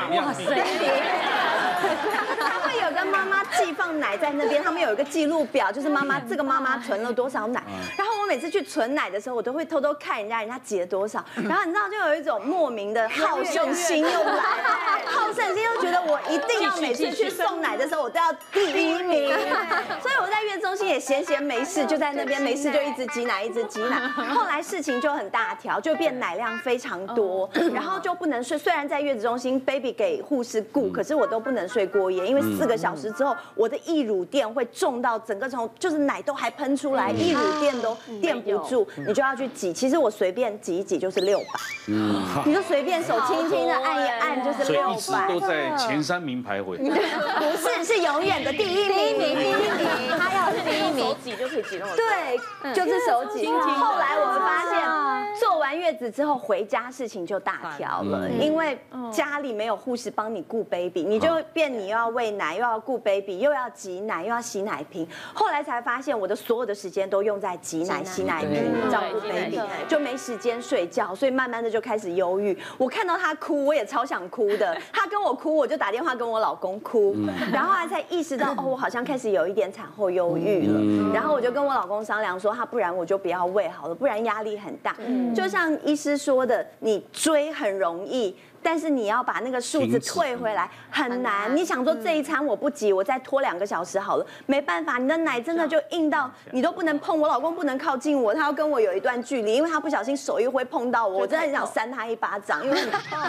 [0.09, 0.25] 量？
[0.25, 0.45] 哇塞！
[3.05, 7.63] 妈妈寄放奶在那边，他们有一个记录表，就是妈妈这个妈妈存了多少奶。
[7.97, 11.23] 然后我每次去存奶的时候，我都会偷偷看人家人家挤了多少。
[11.35, 19.33] 然后你知道，就有一种莫名的好胜心又来了，好胜心又觉得我一定要每次去送奶的时候，我都要第一名。
[20.01, 23.99] 所以我在月中心也闲闲没事，就在那边没事就一直挤奶，一直挤奶。
[24.33, 28.57] 后来事情就很大条，就变奶量非常多，然后就不能睡。
[28.57, 39.71] 虽然在月子中心，baby 给护士顾，可是我都不能睡过夜，因为四个小时之后，我的溢乳垫会重到整个从就是奶都还喷出来，溢乳垫都垫不住，你就要去挤。
[39.73, 41.45] 其实我随便挤一挤就是六百，
[41.87, 44.97] 嗯，你就随便手轻轻的按一按就是六百。
[44.97, 46.77] 所以一直都在前三名徘徊。
[46.83, 51.97] 不是，是永远的第一名，第一名，第一名， 他要是第一名，手挤就可以挤那么多。
[51.97, 53.47] 对，就是手挤。
[53.47, 58.77] 后来我们发现，做完月子之后回家事情就大条了，因为
[59.11, 65.07] 家里没有护士帮你顾 baby，你就变你又要喂奶，又要顾 baby，又要挤奶，又要洗奶瓶。
[65.33, 72.57] 后来才发现，我的所有的时间都用在挤奶、洗奶瓶、照顾 baby，就没时间睡觉，所以慢慢的就开始忧郁。
[72.77, 74.77] 我看到他哭，我也超想哭的。
[74.91, 77.15] 他跟我哭，我就打电话跟我老公哭，
[77.51, 81.11] 然后他才意识到，哦，我好像开始有一点产后忧郁了。
[81.13, 84.95] 然后我就跟我老公商量说，他不然我就不要喂好了，不然压力很大。
[85.35, 88.35] 就像医师说的，你追很容易。
[88.63, 91.55] 但是你要把那个数字退回来很难。
[91.55, 103.19] 你想说这一餐我不急，我再拖两个小时好了，没办法，你的奶真的就硬到你都不能碰，我老公不能靠近我，他要跟我有一段距离，因为他不小心手一挥碰到我，我真的很想扇他一巴掌，因为很 痛。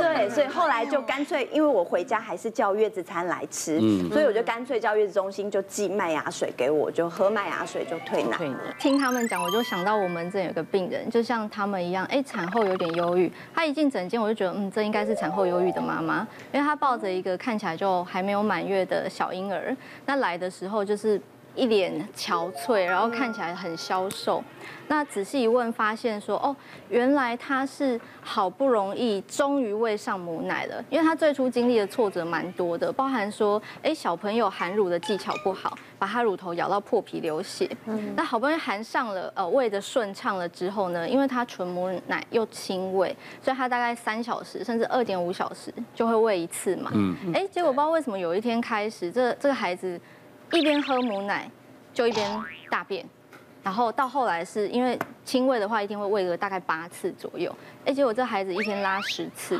[0.00, 3.78] 对，所以后来就干脆，因为我回家还是叫月子餐来吃，
[4.10, 8.38] 所以我就干脆叫月子中心就寄麦芽水给我，就喝麦芽水就退奶。
[8.78, 13.30] 听他们讲，我就想到我们这有个病人，就像他们一样，哎，产后有点忧郁。
[13.54, 19.76] 他一进诊间，我就觉得，嗯，这应该是产后忧郁的妈妈，因为她抱着一个看起来就还没有满月的小婴儿。
[20.06, 21.20] 那来的时候就是
[21.54, 24.42] 一脸憔悴，然后看起来很消瘦。
[24.86, 26.54] 那仔细一问，发现说哦，
[26.90, 37.68] 原来他是好不容易终于喂上母奶了，因为他最初经历的挫折蛮多的，包含说，哎，小朋友含乳的技巧不好，把他乳头咬到破皮流血。
[37.86, 38.14] 嗯。
[38.14, 46.90] 那好不容易含上了，呃，喂的顺畅了之后呢，因为他纯母奶又亲喂，所以他大概三小时甚至二点五小时就会喂一次嘛。
[46.94, 47.16] 嗯。
[47.32, 49.98] 哎，结果不知道为什么有一天开始，这这个孩子
[50.52, 51.50] 一边喝母奶
[51.92, 53.04] 就一边大便。
[53.62, 57.50] 然后到后来是因为亲喂的话，一天会喂个大概八次左右。
[57.86, 59.58] 哎，结果这孩子一天拉十次，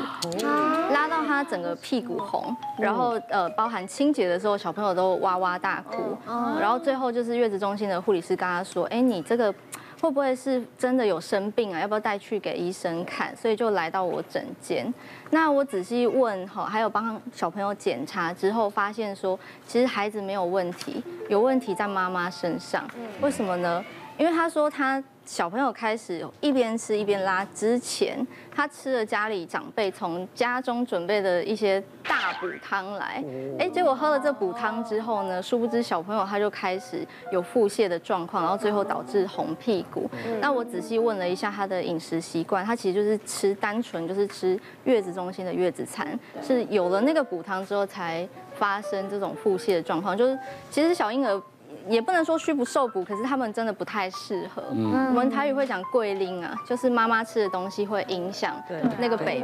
[0.93, 6.15] 拉到他整个屁股红，然后呃，包含清洁的时候，小朋友都哇哇大哭。
[6.59, 9.51] 然后最后就是月子中心的护理师跟他说：“哎，你这个
[9.99, 11.79] 会不会是真的有生病啊？
[11.79, 14.93] 要不要带去给医生看？”所以就来到我诊间。
[15.31, 22.87] 那我仔细问哈，还有帮小朋友检查之后，发现说其实孩子没有问题，有问题在妈妈身上。
[23.21, 23.83] 为什么呢？
[24.17, 33.23] 因为他说他小朋友开始一边吃一边拉之前，他吃了家里长辈从家中准备的一些大补汤来，
[33.57, 40.09] 哎，结果喝了这补汤之后呢，殊不知小朋友他就开始有腹泻的状况，然后最后导致红屁股。
[40.39, 50.37] 那我仔细问了一下他的饮食习惯，他其实就是吃单纯就是吃月子中心的月子餐，是有了那个补汤之后才发生这种腹泻的状况，就是
[50.69, 51.41] 其实小婴儿。
[51.87, 54.63] 也不能说虚不受补，可是他们真的不太适合。
[54.71, 58.55] 嗯，我们台语会讲桂林啊，就是妈妈吃的东西会影响
[58.99, 59.43] 那个 baby。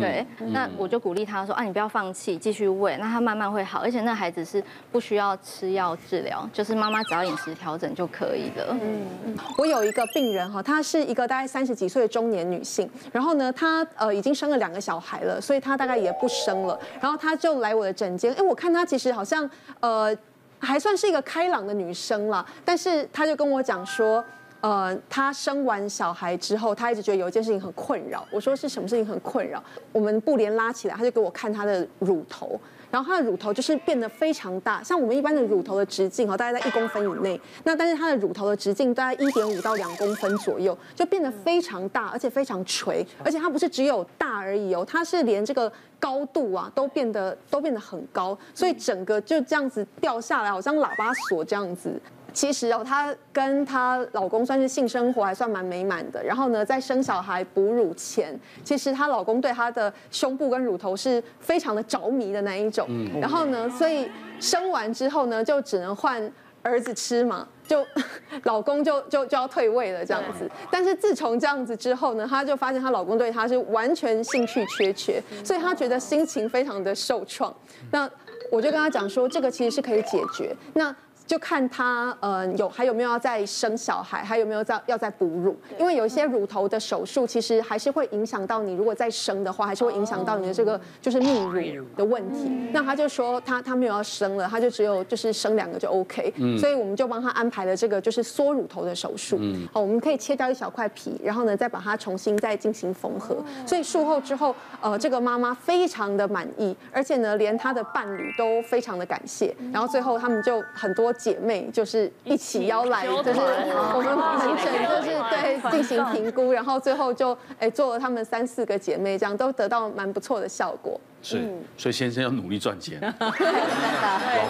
[0.00, 3.80] 对，那我就鼓励他说啊，你不要放弃，继续喂，那他慢慢会好。
[3.80, 8.76] 而且那孩子是不需要吃药治疗，就是妈妈只要饮食调整就可以了。
[8.80, 19.48] 嗯，我有一个病人哈，她是一个大概三十几岁的中年女性，然后呢，她呃已经生了两个小孩了，所以她大概也不生了，然后她就来我的诊间，哎，我看她其实好像
[19.80, 20.16] 呃。
[20.64, 24.24] 还算是一个开朗的女生了，但是她就跟我讲说，
[24.60, 28.26] 呃，她生完小孩之后，她一直觉得有一件事情很困扰。
[28.30, 29.62] 我说是什么事情很困扰？
[29.92, 32.58] 我们布帘拉起来，她就给我看她的乳头。
[32.94, 37.40] 然后它的乳头就是变得非常大，像我们一般的乳头的直径哈，大概在一公分以内。
[37.64, 43.04] 那但是它的乳头的直径大概一点五到两公分左右，就变得非常大，而且非常垂。
[43.24, 52.00] 而且它不是只有大而已哦，它是连这个高度啊都变得都变得很高，所以整个就这样子掉下来，好像喇叭锁这样子。
[52.34, 56.22] 其实哦，她跟她老公算是性生活还算蛮美满的。
[56.22, 62.86] 然后呢，在生小孩哺乳前，其实她老公对她的胸部跟乳头是非常的着迷的那一种。
[63.20, 66.30] 然后呢，所以生完之后呢，就只能换
[66.62, 67.86] 儿子吃嘛，就
[68.44, 70.50] 老公就就就要退位了这样子。
[70.70, 77.54] 但是自从这样子之后呢，她就发现她老公对她是完全兴趣缺缺，所以她觉得心情非常的受创。
[77.92, 78.10] 那
[78.50, 80.54] 我就跟她讲说，这个其实是可以解决。
[80.72, 80.94] 那
[81.26, 92.50] 就看他呃有还有没有要再生小孩，还有没有在要再哺乳，因为有一些乳头的手术其实还是会影响到你，如果再生的话，还是会影响到你的这个就是泌乳的问题。
[92.72, 99.40] 那他就说他他没有要生了，他就只有就是生两个就 OK，所以我们就帮他安排了这个就是缩乳头的手术。
[99.72, 103.42] 好，我们可以切掉一小块皮，然后呢再把它重新再进行缝合。
[103.66, 109.56] 所以术后之后，呃，这个妈妈非常的满意，而且呢连她的伴侣都非常的感谢。
[109.72, 111.13] 然后最后他们就很多。
[111.14, 121.00] 姐妹就是一起邀来，就是我们门诊就是对进行评估，然后最后就哎做了他们三四个姐妹，这样都得到蛮不错的效果。
[121.22, 121.48] 是，
[121.78, 123.00] 所以先生要努力赚钱。
[123.18, 123.30] 老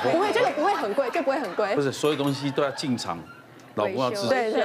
[0.00, 1.72] 婆不会，这个不会很贵，就不会很贵。
[1.76, 3.16] 不是，所有东西都要进场，
[3.76, 4.28] 老公要自己。
[4.28, 4.62] 对对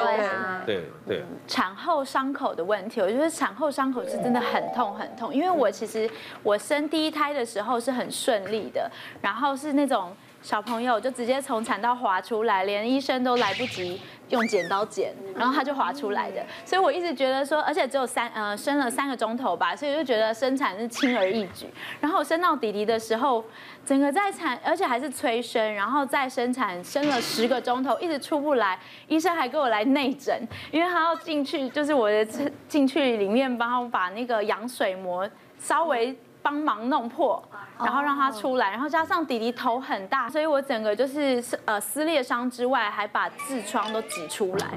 [0.66, 1.24] 对对。
[1.48, 6.10] 产后伤口的问题，我觉得产后伤口是真的很痛很痛，因为我其实
[6.42, 8.90] 我生第一胎的时候是很顺利的，
[9.22, 10.12] 然后是那种。
[10.42, 16.42] 小朋友就直接从产道滑出来，连医生都来不及用剪刀剪，然后他就滑出来的。
[16.64, 21.68] 所以我一直觉得说，而且只有三呃生了三个钟头吧，所以就觉得生产是轻而易举。
[22.00, 23.44] 然后我生到弟弟的时候，
[23.86, 32.26] 整个在产，而且还是催生，然后在生产生了十个钟头，一直出不来，医生还给我来内诊，因为他要进去，就是我的
[32.68, 36.18] 进去里面帮我把那个羊水膜稍微。
[36.50, 37.42] 帮忙弄破，
[37.78, 44.68] 然后让他出来，然后加上弟弟头很大，所以我整个就是呃撕裂伤之外，还把痔疮都挤出来，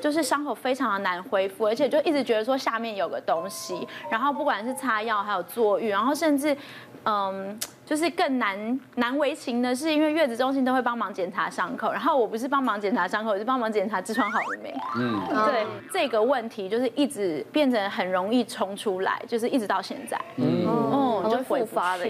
[0.00, 6.56] 就是伤口非常的难恢复，而且就一直觉得说下面有个东西，然后不管是擦药还有坐浴，然后甚至。
[7.04, 14.74] 嗯，就是更难难为情的是，因为月子中心都会帮忙检查伤口，然后我不是帮忙检查伤口，我是帮忙检查痔疮好了没。
[14.96, 20.20] 嗯，对，这个问题就是一直变成很容易冲出来，就是一直到现在。
[20.36, 22.04] 嗯，哦，就复发了。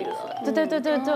[0.44, 1.14] 对对对对对。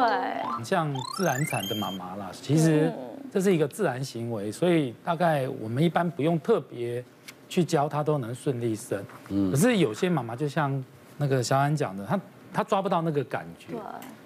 [0.65, 2.93] 像自然产的妈妈啦，其实
[3.33, 7.03] 这是一个自然行为，所以大概我们一般不用特别
[7.49, 9.03] 去教她都能顺利生。
[9.31, 10.85] 嗯，可是有些妈妈就像
[11.17, 12.21] 那个小安讲的，她。
[12.53, 13.75] 他抓不到那个感觉，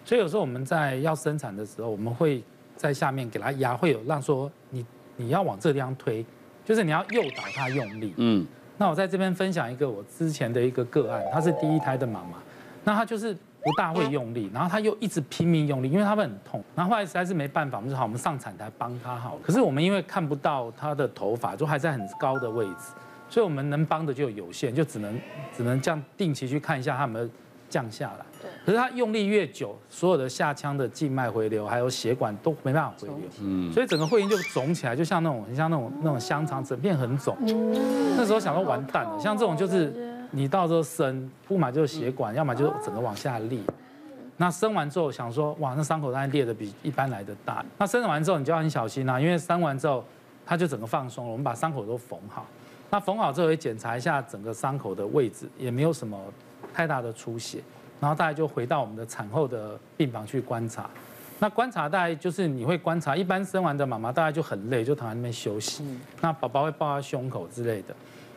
[0.04, 2.42] 所以有时候我们在要生产的时候，我们会
[2.76, 4.84] 在下面给他压，会有让说你
[5.16, 6.24] 你要往这地方推，
[6.64, 8.14] 就是你要诱导他用力。
[8.16, 12.38] 嗯，那我在这边分享一个我之前的一个个案，她是第一胎的妈妈，
[12.84, 22.92] 那她就是不大会用力，然后她又一直拼命用力，因为她会很痛，然后后来实在是没办法，我们就好，我们上产台帮她好，可是我们因为看不到她的头发，就还在很高的位置，
[23.28, 25.18] 所以我们能帮的就有限，就只能
[25.56, 27.30] 只能这样定期去看一下他们。
[27.76, 28.24] 降下来，
[28.64, 37.36] 可是他用力越久，所有的下腔的静脉回流还有血管都没办法回流，嗯，所以整个会阴就肿起来，就像那种很像那种那种香肠，整片很肿。
[38.16, 39.92] 那时候想说完蛋了，像这种就是
[40.30, 43.60] 你到时候生，不嘛就是血管，要么就是整个往下裂。
[44.38, 47.62] 那生完之后想说，哇，那伤口当然裂的比一般来的大。
[47.76, 50.02] 那生完之后你就要很小心啊，因为生完之后
[50.46, 52.46] 它就整个放松了，我们把伤口都缝好。
[52.88, 56.18] 那缝好之后也检查一下整个伤口的位置，也没有什么。
[56.76, 57.62] 太大的出血，
[57.98, 60.90] 然后大概就回到我们的产后的病房去观察。
[61.38, 65.82] 那观察大概就是你会观察，一般生完的妈妈大概就很累，就躺在那边休息。
[66.20, 67.96] 那宝宝会抱在胸口之类的。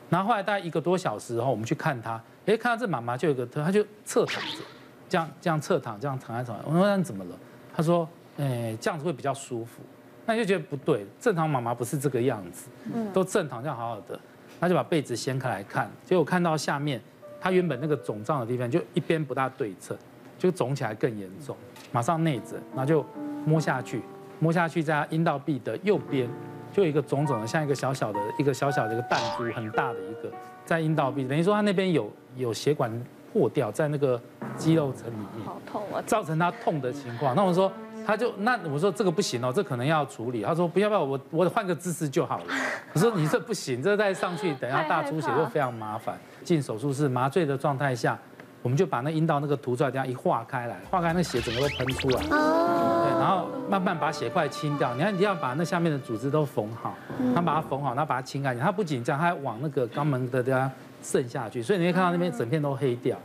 [0.10, 4.64] 然后后来大概一个多小时后，我们去看他，哎，看到这妈妈就有个，他就侧躺着，
[5.10, 6.66] 这样这样侧躺，这样躺在床上。
[6.66, 7.36] 我说那怎么了？
[7.76, 9.82] 他说，哎，这样子会比较舒服。
[10.26, 12.70] 那就觉得不对，正常妈妈不是这个样子，
[13.12, 14.18] 都正躺这样好好的。
[14.62, 17.02] 他就把被子掀开来看，结果看到下面。
[17.40, 19.98] 他原本那个肿胀的地方就一边不大对称，
[20.38, 21.56] 就肿起来更严重，
[21.92, 23.06] 马上内诊，然后就
[23.46, 24.02] 摸下去，
[24.40, 26.30] 摸下去在阴道壁的右边
[26.72, 30.32] 就有一个肿肿的，像一个小小的一个小小的一个弹珠，很大的一个
[30.66, 32.92] 在阴道壁，等于说他那边有有血管
[33.32, 34.22] 破掉在那个
[34.58, 37.36] 肌肉层里面，好痛啊，造成他痛的情况。
[37.36, 37.72] 那我说。
[38.10, 40.42] 他就那我说这个不行哦，这可能要处理。
[40.42, 42.46] 他说不要不要，我我换个姿势就好了。
[42.92, 46.18] 我说你这不行，这再 上去等一下大出血又非常麻烦。
[46.44, 48.18] 进手术室麻醉的状态下，
[48.64, 52.20] 我们就把那阴道那个涂出来，这样一化开来，化开那血整个都喷出来。
[52.32, 53.06] 哦。
[53.06, 54.92] 对，然后慢慢把血块清掉。
[54.96, 56.96] 你看你要把那下面的组织都缝好，
[57.36, 58.66] 他把它缝好，他把它清干净。
[58.66, 60.72] 他不仅这样，他还往那个肛门的地方
[61.04, 63.16] 渗下去，所以你会看到那边整片都黑掉。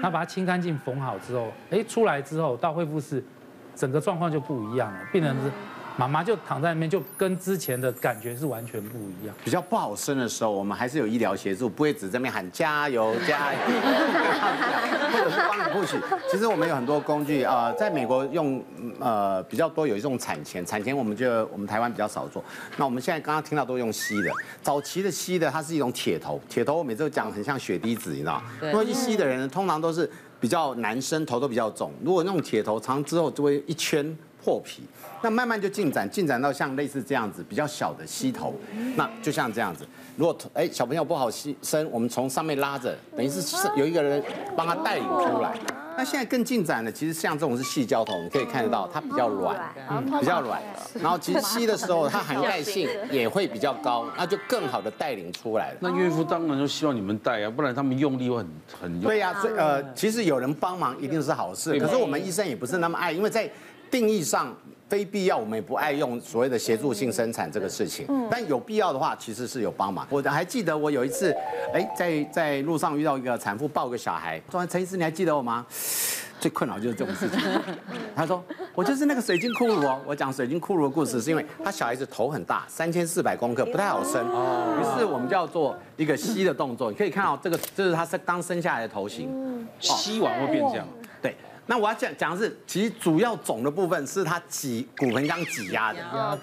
[0.00, 3.22] 他把它清干净缝好之后，哎，出来之后到恢复室。
[3.80, 5.50] 整个状况就不一样了，病人是
[5.96, 9.34] 妈妈就躺在那边，就跟之前的感觉是完全不一样。
[9.42, 13.58] 比较不好生的时候，我们还是有医疗协助，不会只在那边喊加油加油，
[15.12, 15.98] 或者是帮你 push。
[16.30, 18.62] 其实我们有很多工具啊，在美国用
[18.98, 22.44] 呃比较多有一种产钳，产钳我们就我们台湾比较少做。
[22.76, 24.30] 那我们现在刚刚听到都用吸的，
[24.62, 28.42] 早期的吸的它是一种铁头，铁头我每次都讲很像血滴子，你知道？
[28.62, 30.10] 因为一吸的人通常都是。
[30.40, 34.82] 比较男生头都比较肿，如果那种铁头长之后就会一圈破皮，
[35.22, 38.54] 那慢慢就进展，进展到像类似这样子比较小的吸头，
[38.96, 39.86] 那就像这样子。
[40.16, 44.22] 如果哎小朋友不好吸生，我们从上面拉着，等于是有一个人
[44.56, 45.54] 帮他带领出来。
[46.00, 49.54] 那现在更进展的，其实像这种是细胶头，你可以看得到它比较软，
[50.18, 50.58] 比较软。
[50.94, 55.76] 然后其实吸的时候，它涵盖性 也会比较高，那就更好的带领出来了。
[55.80, 58.46] 那孕妇当然就希望你们带啊，不然他们用力会很
[58.80, 59.02] 很用。
[59.02, 61.78] 对呀，所以呃，其实有人帮忙一定是好事。
[61.78, 63.46] 可是我们医生也不是那么爱，因为在
[63.90, 64.54] 定义上。
[64.90, 68.08] 非必要，我们也不爱用所谓的协助性生产这个事情。
[68.28, 70.04] 但有必要的话，其实是有帮忙。
[70.10, 71.32] 我还记得我有一次，
[71.72, 75.64] 哎，在在路上遇到一个产妇抱个小孩，说：“陈医师，你还记得我吗？”
[76.40, 77.38] 最困扰就是这种事情。
[78.16, 78.42] 他说
[78.74, 84.26] ：“我就是那个水晶骷髅哦。”我讲水晶骷髅的故事，是因为他小孩子头很大，三千四百公克，不太好生。
[84.26, 86.90] 于是我们就要做一个吸的动作。
[86.90, 89.64] 你可以看到这个，这是他生刚生下来的头型。
[89.78, 90.84] 吸完会变这样。
[91.22, 91.32] 对。
[91.70, 96.00] 那我要讲讲的是，其实主要肿的部分是它挤骨盆腔挤压的。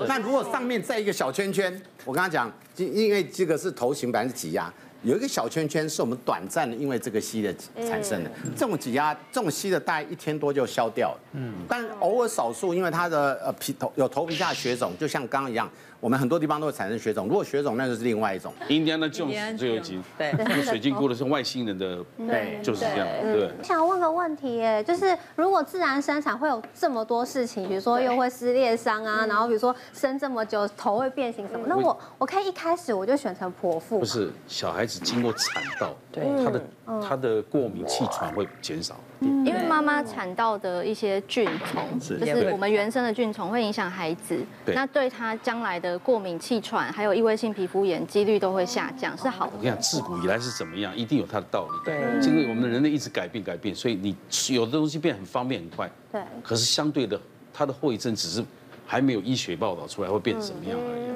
[0.08, 1.70] 那如果上面再一个小圈圈，
[2.06, 4.74] 我刚刚讲，因因为这个是头型，本来是挤压。
[5.04, 8.32] 有一个小圈圈是我们短暂的，因为这个吸的产生的。
[8.56, 11.20] 这种挤压，这种吸的大概一天多就消掉了。
[11.34, 15.70] 嗯，但偶尔少数，因为它的呃皮头有头皮下血肿，就像刚刚一样。
[16.00, 18.54] 我们很多地方都会产生血肿，如果血肿那就是另外一种。
[18.70, 20.32] 印第安纳琼斯最后一集，对，
[20.64, 23.50] 水晶菇的是外星人的， 对，就是这样，对。
[23.58, 34.00] 我想问个问题，哎，就是如果自然生产会有这么多事情，比如说又会撕裂伤啊，然后比如说生这么久头会变形什么，那我我可以一开始我就选成剖腹？
[34.00, 36.62] 不是，小孩子经过产道，对，他的
[37.02, 38.96] 他的过敏气喘会减少。
[39.20, 44.38] 因为妈妈产道的一些菌虫，就是我们原生的菌虫，会影响孩子。
[44.66, 49.54] 那对他将来的过敏、气喘，还有异位性皮肤炎几率都会下降，是好的。
[49.58, 51.80] 我跟你讲，自古以来是怎么样，一定有它的道理。
[51.84, 54.16] 对，这个我们的人类一直改变改变，所以你
[54.54, 55.90] 有的东西变很方便很快。
[56.12, 56.22] 对。
[56.44, 57.20] 可是相对的，
[57.54, 58.44] 它的后遗症只是
[58.86, 61.08] 还没有医学报道出来会变成什么样而已。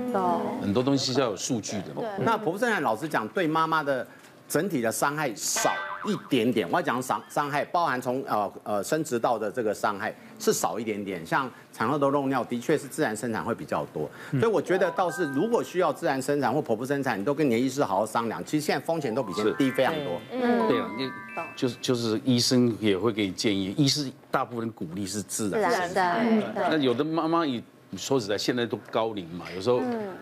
[0.62, 2.18] 很多东西是要有数据的。
[2.20, 4.06] 那剖腹生产老实讲，对妈妈的
[4.48, 5.72] 整体的伤害少。
[6.06, 20.20] 一点点，我要讲伤伤害，包含从呃呃生殖道的这个伤害是少一点点，像产后的漏尿，的确是自然生产会比较多，所以我觉得倒是如果需要自然生产或剖腹生产，你都跟你的医师好好商量，其实现在风险都比现在低非常多。
[20.32, 21.10] 嗯，对啊，你
[21.56, 26.26] 就是就是医生也会给你建议，医师大部分鼓励是自然生产，
[26.56, 27.62] 那有的妈妈也
[27.96, 29.82] 说实在现在都高龄嘛，有时候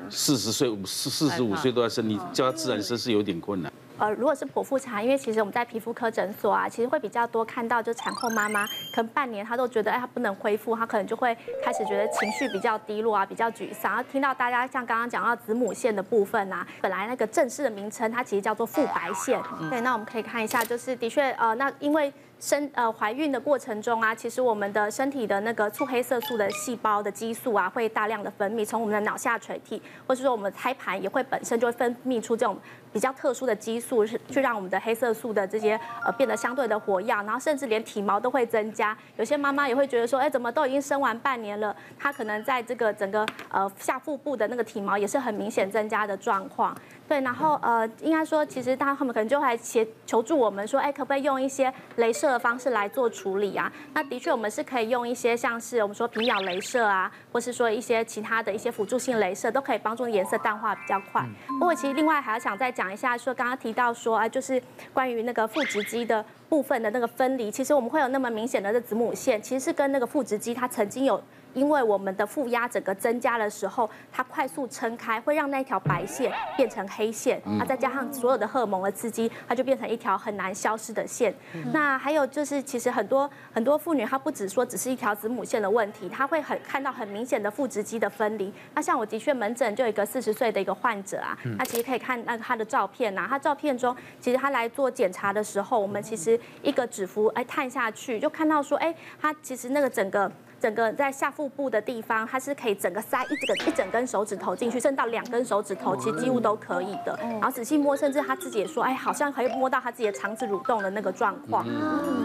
[0.10, 3.72] 四十岁五四四十五岁都在生，你叫他自然生是有点困难。
[4.00, 13.92] 呃，如果是剖腹产，因为其实我们在皮肤科诊所啊，其实会比较多看到，就产后妈妈可能半年她都觉得，哎，她不能恢复，她可能就会开始觉得情绪比较低落啊，比较沮丧。
[13.92, 19.38] 然后听到大家像刚刚讲到子母线的部分啊，本来那个正式的名称它其实叫做腹白线。
[19.70, 22.14] 对，那我们可以看一下，就是的确，呃，那因为。
[22.42, 32.58] 生呃怀孕的过程中啊，其实我们的身体的那个促黑色素的细胞的激素啊，会大量的分泌，从我们的脑下垂体，或是说我们胎盘也会本身就会分泌出这种
[32.92, 38.98] 比较特殊的激素，是去让我们的黑色素的这些呃变得相对的活跃，然后甚至连体毛都会增加。
[39.18, 46.76] 有些妈妈也会觉得说，哎，怎么都已经生完半年了，她可能在这个整个呃下腹部的那个体毛也是很明显增加的状况。
[47.10, 53.72] 对，然后呃，应该说，其实他们可能就还协求助我们说，哎，可不可以用一些镭射的方式来做处理啊？
[53.96, 61.26] 那的确，我们是可以用一些像是我们说皮秒镭射啊，或是说一些其他的一些辅助性镭射，都可以帮助颜色淡化比较快。
[61.48, 64.62] 不过，其实另外还要想再讲一下，说刚刚提到说啊，就是
[64.94, 71.20] 关于那个腹直肌的部分的那个分离，其实我们会有那么明显的这子母线，其实是跟那个腹直肌它曾经有。
[71.54, 77.42] 因为我们的负压整个增加的时候，它快速撑开，会让那条白线变成黑线。
[77.60, 81.34] 啊再加上所有的荷尔蒙的刺激，它就变成一条很难消失的线。
[81.74, 88.52] 那还有就是，其实很多很多妇女，她不只说只是一条子母线的问题，她会很看到很明显的腹直肌的分离。
[88.74, 100.32] 那像我的确门诊就有一个四十岁的一个患者啊，那其实可以看那个他的照片呐，她照片中其实她来做检查的时候，我们其实一个指腹哎探下去，就看到说哎，她其实那个整个。
[100.60, 107.18] 整个在下腹部的地方，它是可以整个塞一整个一整根手指头进去，甚至到两根手指头，其实几乎都可以的。
[107.22, 111.66] 然后仔细摸，甚至他自己也说，哎，好像可以摸到他自己的肠子蠕动的那个状况。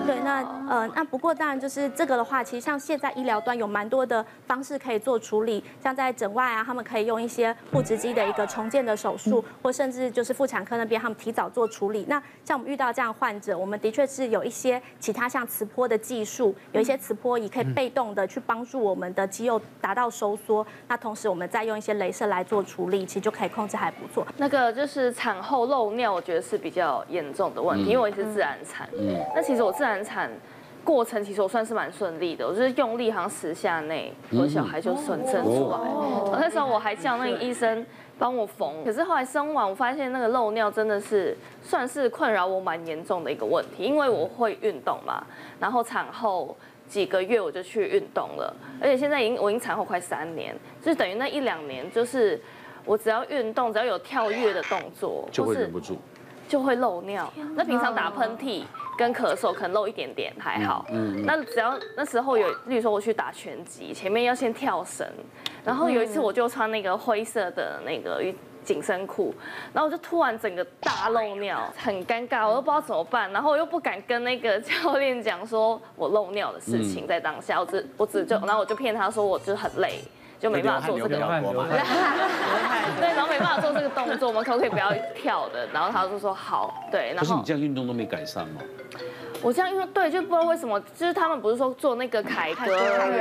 [0.05, 12.05] 对，那呃，那不过当然就是这个的话，其实像现在医疗端有蛮多的方式可以做处理，像在诊外啊，他们可以用一些腹直肌的一个重建的手术，或甚至就是妇产科那边他们提早做处理。
[12.09, 18.23] 那像我们遇到这样患者，我们的确是有一些其他像磁波的技术，有一些磁波仪可以被动的。
[18.26, 24.26] 去帮助我们的肌肉达到收缩，那同时我们再用一些镭射来做处理，其实就可以控制还不错。
[24.36, 28.88] 那个就是产后漏尿，我觉得是比较严重的问题，因为我也是自然产。
[28.98, 29.16] 嗯。
[29.34, 30.30] 那其实我自然产
[30.82, 35.78] 过程其实我算是蛮顺利的，我就是用力好像十下内，我小孩就顺生出来。
[35.78, 36.36] 哦。
[36.40, 37.84] 那时候我还叫那个医生
[38.18, 45.24] 帮我缝，可是后来生完，我发现那个漏尿真的是算是困扰我蛮严重的一个问题，因为我会运动嘛，
[45.58, 46.56] 然后产后。
[46.87, 52.41] 几个月我就去运动了，而且现在已经我已经产后快三年，就等于那一两年，就是
[52.85, 55.97] 我只要运动，只要有跳跃的动作，就会忍不住，
[56.49, 57.32] 就会漏尿。
[57.55, 58.62] 那平常打喷嚏
[58.99, 65.07] 跟咳嗽可能漏一点点还好，嗯，那只要那时候有，例如说我去打拳击，前面要先跳绳，
[65.64, 68.22] 然后有一次我就穿那个灰色的那个
[68.64, 69.34] 紧身裤，
[69.72, 80.00] 然后我就突然整个大漏尿，很尴尬，我又不知道怎么办，然后我又不敢跟那个教练讲说我漏尿的事情，在当下，我只我只就，然后我就骗他说我就很累，
[80.40, 81.16] 就没办法做这个，
[83.00, 85.66] 对，然后没办法做这个动作，我们可不可以不要跳的？
[85.72, 88.60] 然后他就说好，对，然后可是你这样运动都没改善吗？
[89.42, 93.12] 我这样运动对，就不知道为什么，就是他们不是说做那个凯格尔，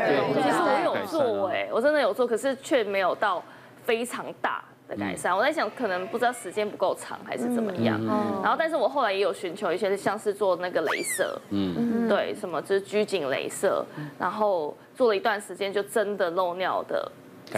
[0.42, 3.44] 其实我有做哎，我真的有做，可是却没有到
[3.84, 4.64] 非常大
[4.94, 5.36] 的改善。
[5.36, 8.00] 我在想，可能不知道时间不够长还是怎么样。
[8.44, 13.86] 然后，但是我后来也有寻求一些，像是做那个镭射，嗯，对，什么就是拘谨镭射，
[14.20, 17.12] 然后做了一段时间，就真的漏尿的。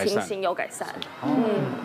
[0.03, 0.87] 情形有改善，
[1.23, 1.31] 嗯，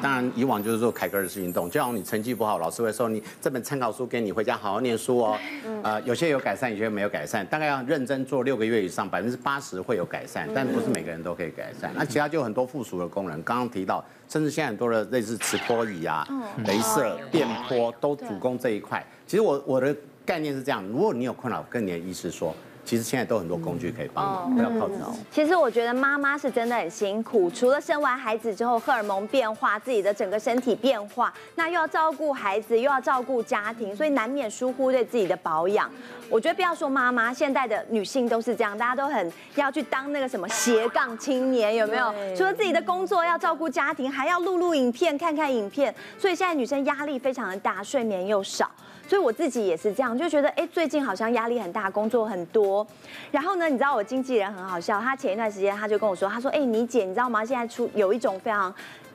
[0.03, 5.39] 当然以往就是说凯格尔式运动，就像你成绩不好，老师会说你这本参考书给你回家好好念书哦，
[5.83, 11.93] 呃，有些有改善，有些没有改善，大概要认真做六个月以上，百分之八十会有改善，但不是每个人都可以改善。
[11.95, 16.27] 那其他就很多附属的功能，刚刚提到，甚至现在很多的类似磁波仪啊、
[16.65, 19.05] 镭射、电波都主攻这一块。
[19.27, 19.95] 其实我我的
[20.25, 22.55] 概念是这样，如果你有困扰，跟你的医师说。
[22.91, 25.05] 其实现在都很多工具可以帮忙，不要靠自己。
[25.31, 35.89] 其实我觉得妈妈是真的很辛苦，除了生完孩子之后荷尔蒙变化，自己的整个身体变化，那又要照顾孩子，又要照顾家庭，所以难免疏忽对自己的保养。
[36.29, 42.13] 我觉得不要说妈妈，现在的女性都是这样，大家都很要去当那个什么斜杠青年，有没有？
[42.37, 48.69] 除了自己的工作要照顾家庭，还要录录影片、看看影片，所以现在女生压力非常的大，睡眠又少。
[49.11, 52.87] 所以我自己也是这样，就觉得哎，最近好像压力很大，工作很多。
[53.33, 57.45] 然后呢，你知道我经纪人很好笑，他前一段时间他就跟我说，他说：“哎，你姐，你知道吗？
[57.45, 58.73] 现在出有一种非常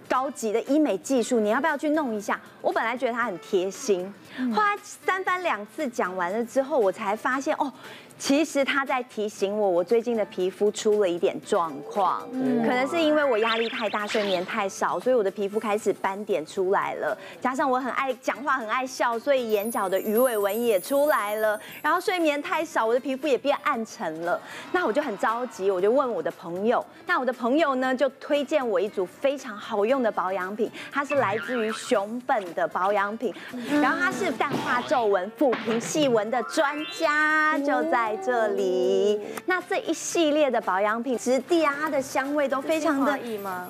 [0.10, 4.14] 高级的医美技术，你要不要去弄一下？”我本来觉得他很贴心，
[4.54, 7.72] 后来三番两次讲完了之后，我才发现哦。
[8.18, 17.16] 其实他在提醒我，我最近的皮肤出了一点状况，可能是因为我压力太大，睡眠太少，所以我的皮肤开始斑点出来了。
[17.42, 21.60] 加上我很爱讲话，很爱笑，所以眼角的鱼尾纹也出来了。
[21.82, 24.40] 然后睡眠太少，我的皮肤也变暗沉了。
[24.72, 26.84] 那我就很着急，我就问我的朋友。
[27.06, 33.34] 那我的朋友呢，就推荐我一组非常好用的保养品，它是来自于熊本的保养品，
[33.82, 38.05] 然后它是淡化皱纹、抚平细纹的专家，就在。
[38.06, 43.18] 在这里，那这一系列的保养品，质地啊，它的香味都非常的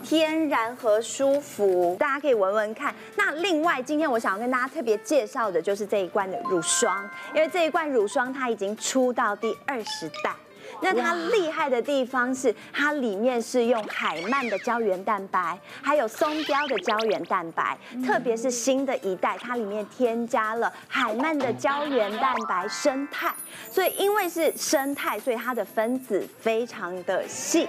[0.03, 2.93] 天然和舒服，大家可以闻闻看。
[3.15, 10.35] 那另外，今天我想要跟大家特别介绍的就是这一罐的乳霜，因为这一罐乳霜它已经出到第二十代。
[10.81, 23.33] 那它厉害的地方是，它里面是用海曼的胶原蛋白，还有松标的胶原蛋白，特别是新的一代，它里面添加了海曼的胶原蛋白生态，
[23.71, 27.67] 所以因为是生态，所以它的分子非常的细，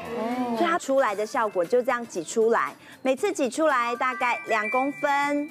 [0.56, 5.50] 所以它出来的效果就这样挤出来，每次挤出来大概两公分。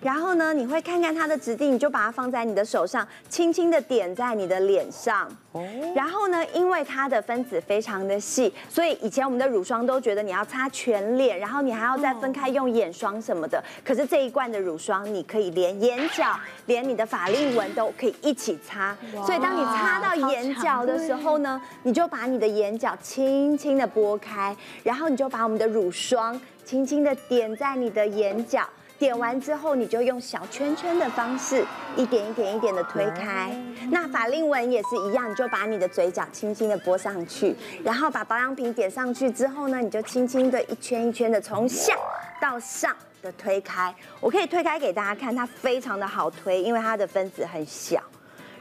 [0.00, 5.28] 然后呢，你会看看它的质地，你就把它放在你的手上，轻轻的点在你的脸上。
[5.50, 5.66] 哦。
[5.94, 13.62] 然后呢，因为它的分子非常的细，所以以前我们的乳霜都觉得你要擦全脸，然后你还要再分开用眼霜什么的。
[13.84, 18.96] 可是这一罐的乳霜，你可以连眼角、连你的法令纹都可以一起擦。
[19.26, 28.62] 所以当你擦到眼角的时候呢，你就把你的眼角轻轻的拨开，然后你就把我们的乳霜轻轻的点在你的眼角。
[28.98, 31.64] 点完之后，你就用小圈圈的方式，
[31.96, 33.50] 一点一点一点的推开。
[33.90, 41.94] 那法令纹也是一样，你就把你的嘴角轻轻的拨上去，然后把保养品点上去之后呢，你就轻轻的一圈一圈的从下
[42.40, 43.94] 到上的推开。
[44.20, 48.02] 我可以推开给大家看，它非常的好推，因为它的分子很小。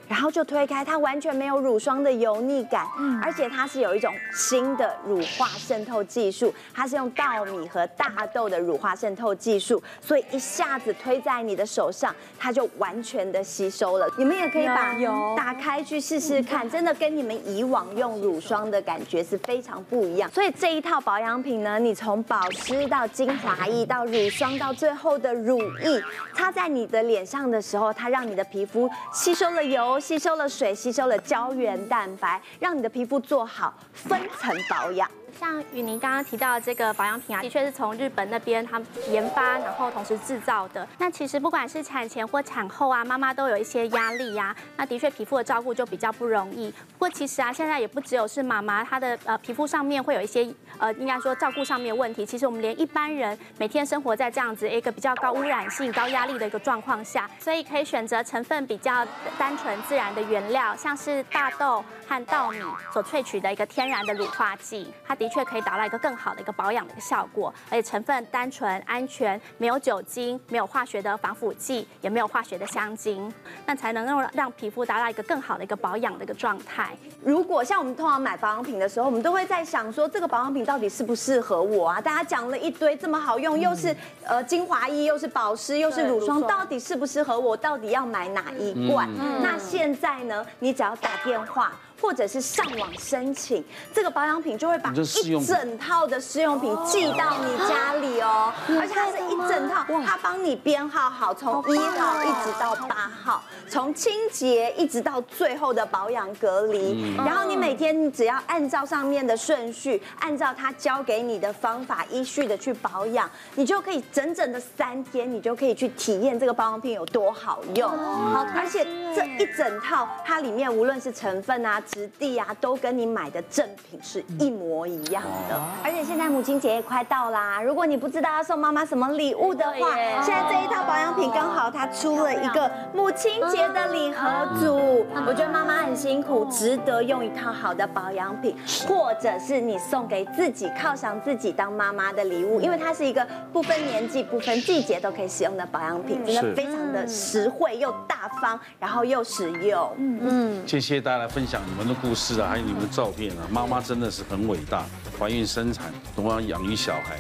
[0.08, 2.88] 然后就推开，它完全没有乳霜的油腻感，
[3.22, 14.10] 而且它是有一种新的乳化渗透技术，它是用稻米和大豆的乳化渗透技术，所以一下子推在你的手上，它就完全的吸收了。
[14.18, 14.96] 你们也可以把
[15.36, 20.30] 打开去试试看，真的跟你们以往用乳霜的感觉是非常不一样。
[20.32, 26.02] 所以这一套保养品呢，你从保湿到精华液到乳霜到最后的乳液，
[26.34, 29.97] 擦在你的脸上的时候，它让你的皮肤吸收了油。
[30.00, 35.10] 吸收了水，吸收了胶原蛋白，让你的皮肤做好分层保养。
[35.40, 40.88] 像宇宁刚刚提到的这个保养品啊，的确是从日本那边他们研发，然后同时制造的。
[40.98, 46.72] 那其实不管是产前或产后啊，妈妈都有一些压力呀、那的确皮肤的照顾就比较不容易。
[46.72, 52.26] 不过其实啊，现在也不只有是妈妈，她的呃皮肤上面会有一些呃，应该说照顾上面的问题。
[52.26, 59.06] 其实我们连一般人每天生活在这样子一个比较高污染性、高压力的一个状况下，所以可以选择成分比较
[59.38, 62.60] 单纯自然的原料，像是大豆和稻米
[62.92, 65.27] 所萃取的一个天然的乳化剂，它的。
[65.28, 73.30] 的确可以达到一个更好的一个保养的一个效果，而且成分单纯、安全，没有酒精，没有化学的防腐剂，也没有化学的香精，
[73.66, 76.96] 那才能够让皮肤达到一个更好的一个保养的一个状态。
[77.22, 82.00] 如果像我们通常买保养品的时候，我们都会在想说，这个保养品到底适不适合我啊？
[82.00, 87.58] 大家讲了一堆这么好用，又是呃精华液，又是保湿，又是乳霜，到底适不适合我？
[87.58, 89.10] 到底要买哪一罐？
[89.44, 90.46] 那现在呢？
[90.60, 91.74] 你只要打电话。
[92.00, 118.84] 或者是上网申请这个保养品，就会把一整套的试用品寄到你家里哦，而且它是一整套，它帮你编号好，从一号一直到八号，从清洁一直到最后的保养隔离，然后你每天你只要按照上面的顺序，按照它教给你的方法依序的去保养，你就可以整整的三天，你就可以去体验这个保养品有多好用，好，而且
[119.16, 121.82] 这一整套它里面无论是成分啊。
[121.88, 125.60] 质地啊，都跟你买的正品是一模一样的。
[125.84, 134.28] 而且现在母亲节也快到啦，如果你不知道要送妈妈什么礼物的话，现在这一套保养品刚好它出了一个母亲节的礼盒
[134.60, 135.06] 组。
[135.26, 138.56] 我觉得妈妈很辛苦，值得用一套好的保养品，
[138.88, 149.94] 或者是你送给自己，犒赏自己当妈妈的礼物，因为它是一个不分年纪、不分季节都可以使用的保养品，真的非常的实惠又大方，然后又实用。
[149.98, 154.84] 嗯嗯，谢谢大家来分享你们的故事啊，还有你们的照片啊，妈妈真的是很伟大，
[155.20, 157.20] 怀孕生产，同样养育小孩，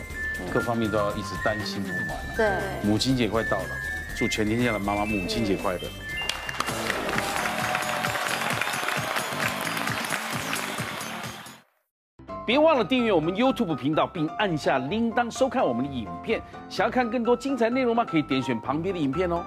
[0.51, 2.35] 各方面都要一直担心不完。
[2.35, 3.69] 对，母亲节快到了，
[4.17, 5.79] 祝全天下的妈妈母亲节快乐。
[12.43, 16.41] 别忘了订阅我们 YouTube 频道，并按下铃铛收看我们的影片。
[16.67, 18.03] 想要看更多精彩内容吗？
[18.03, 19.43] 可以点选旁边的影片哦。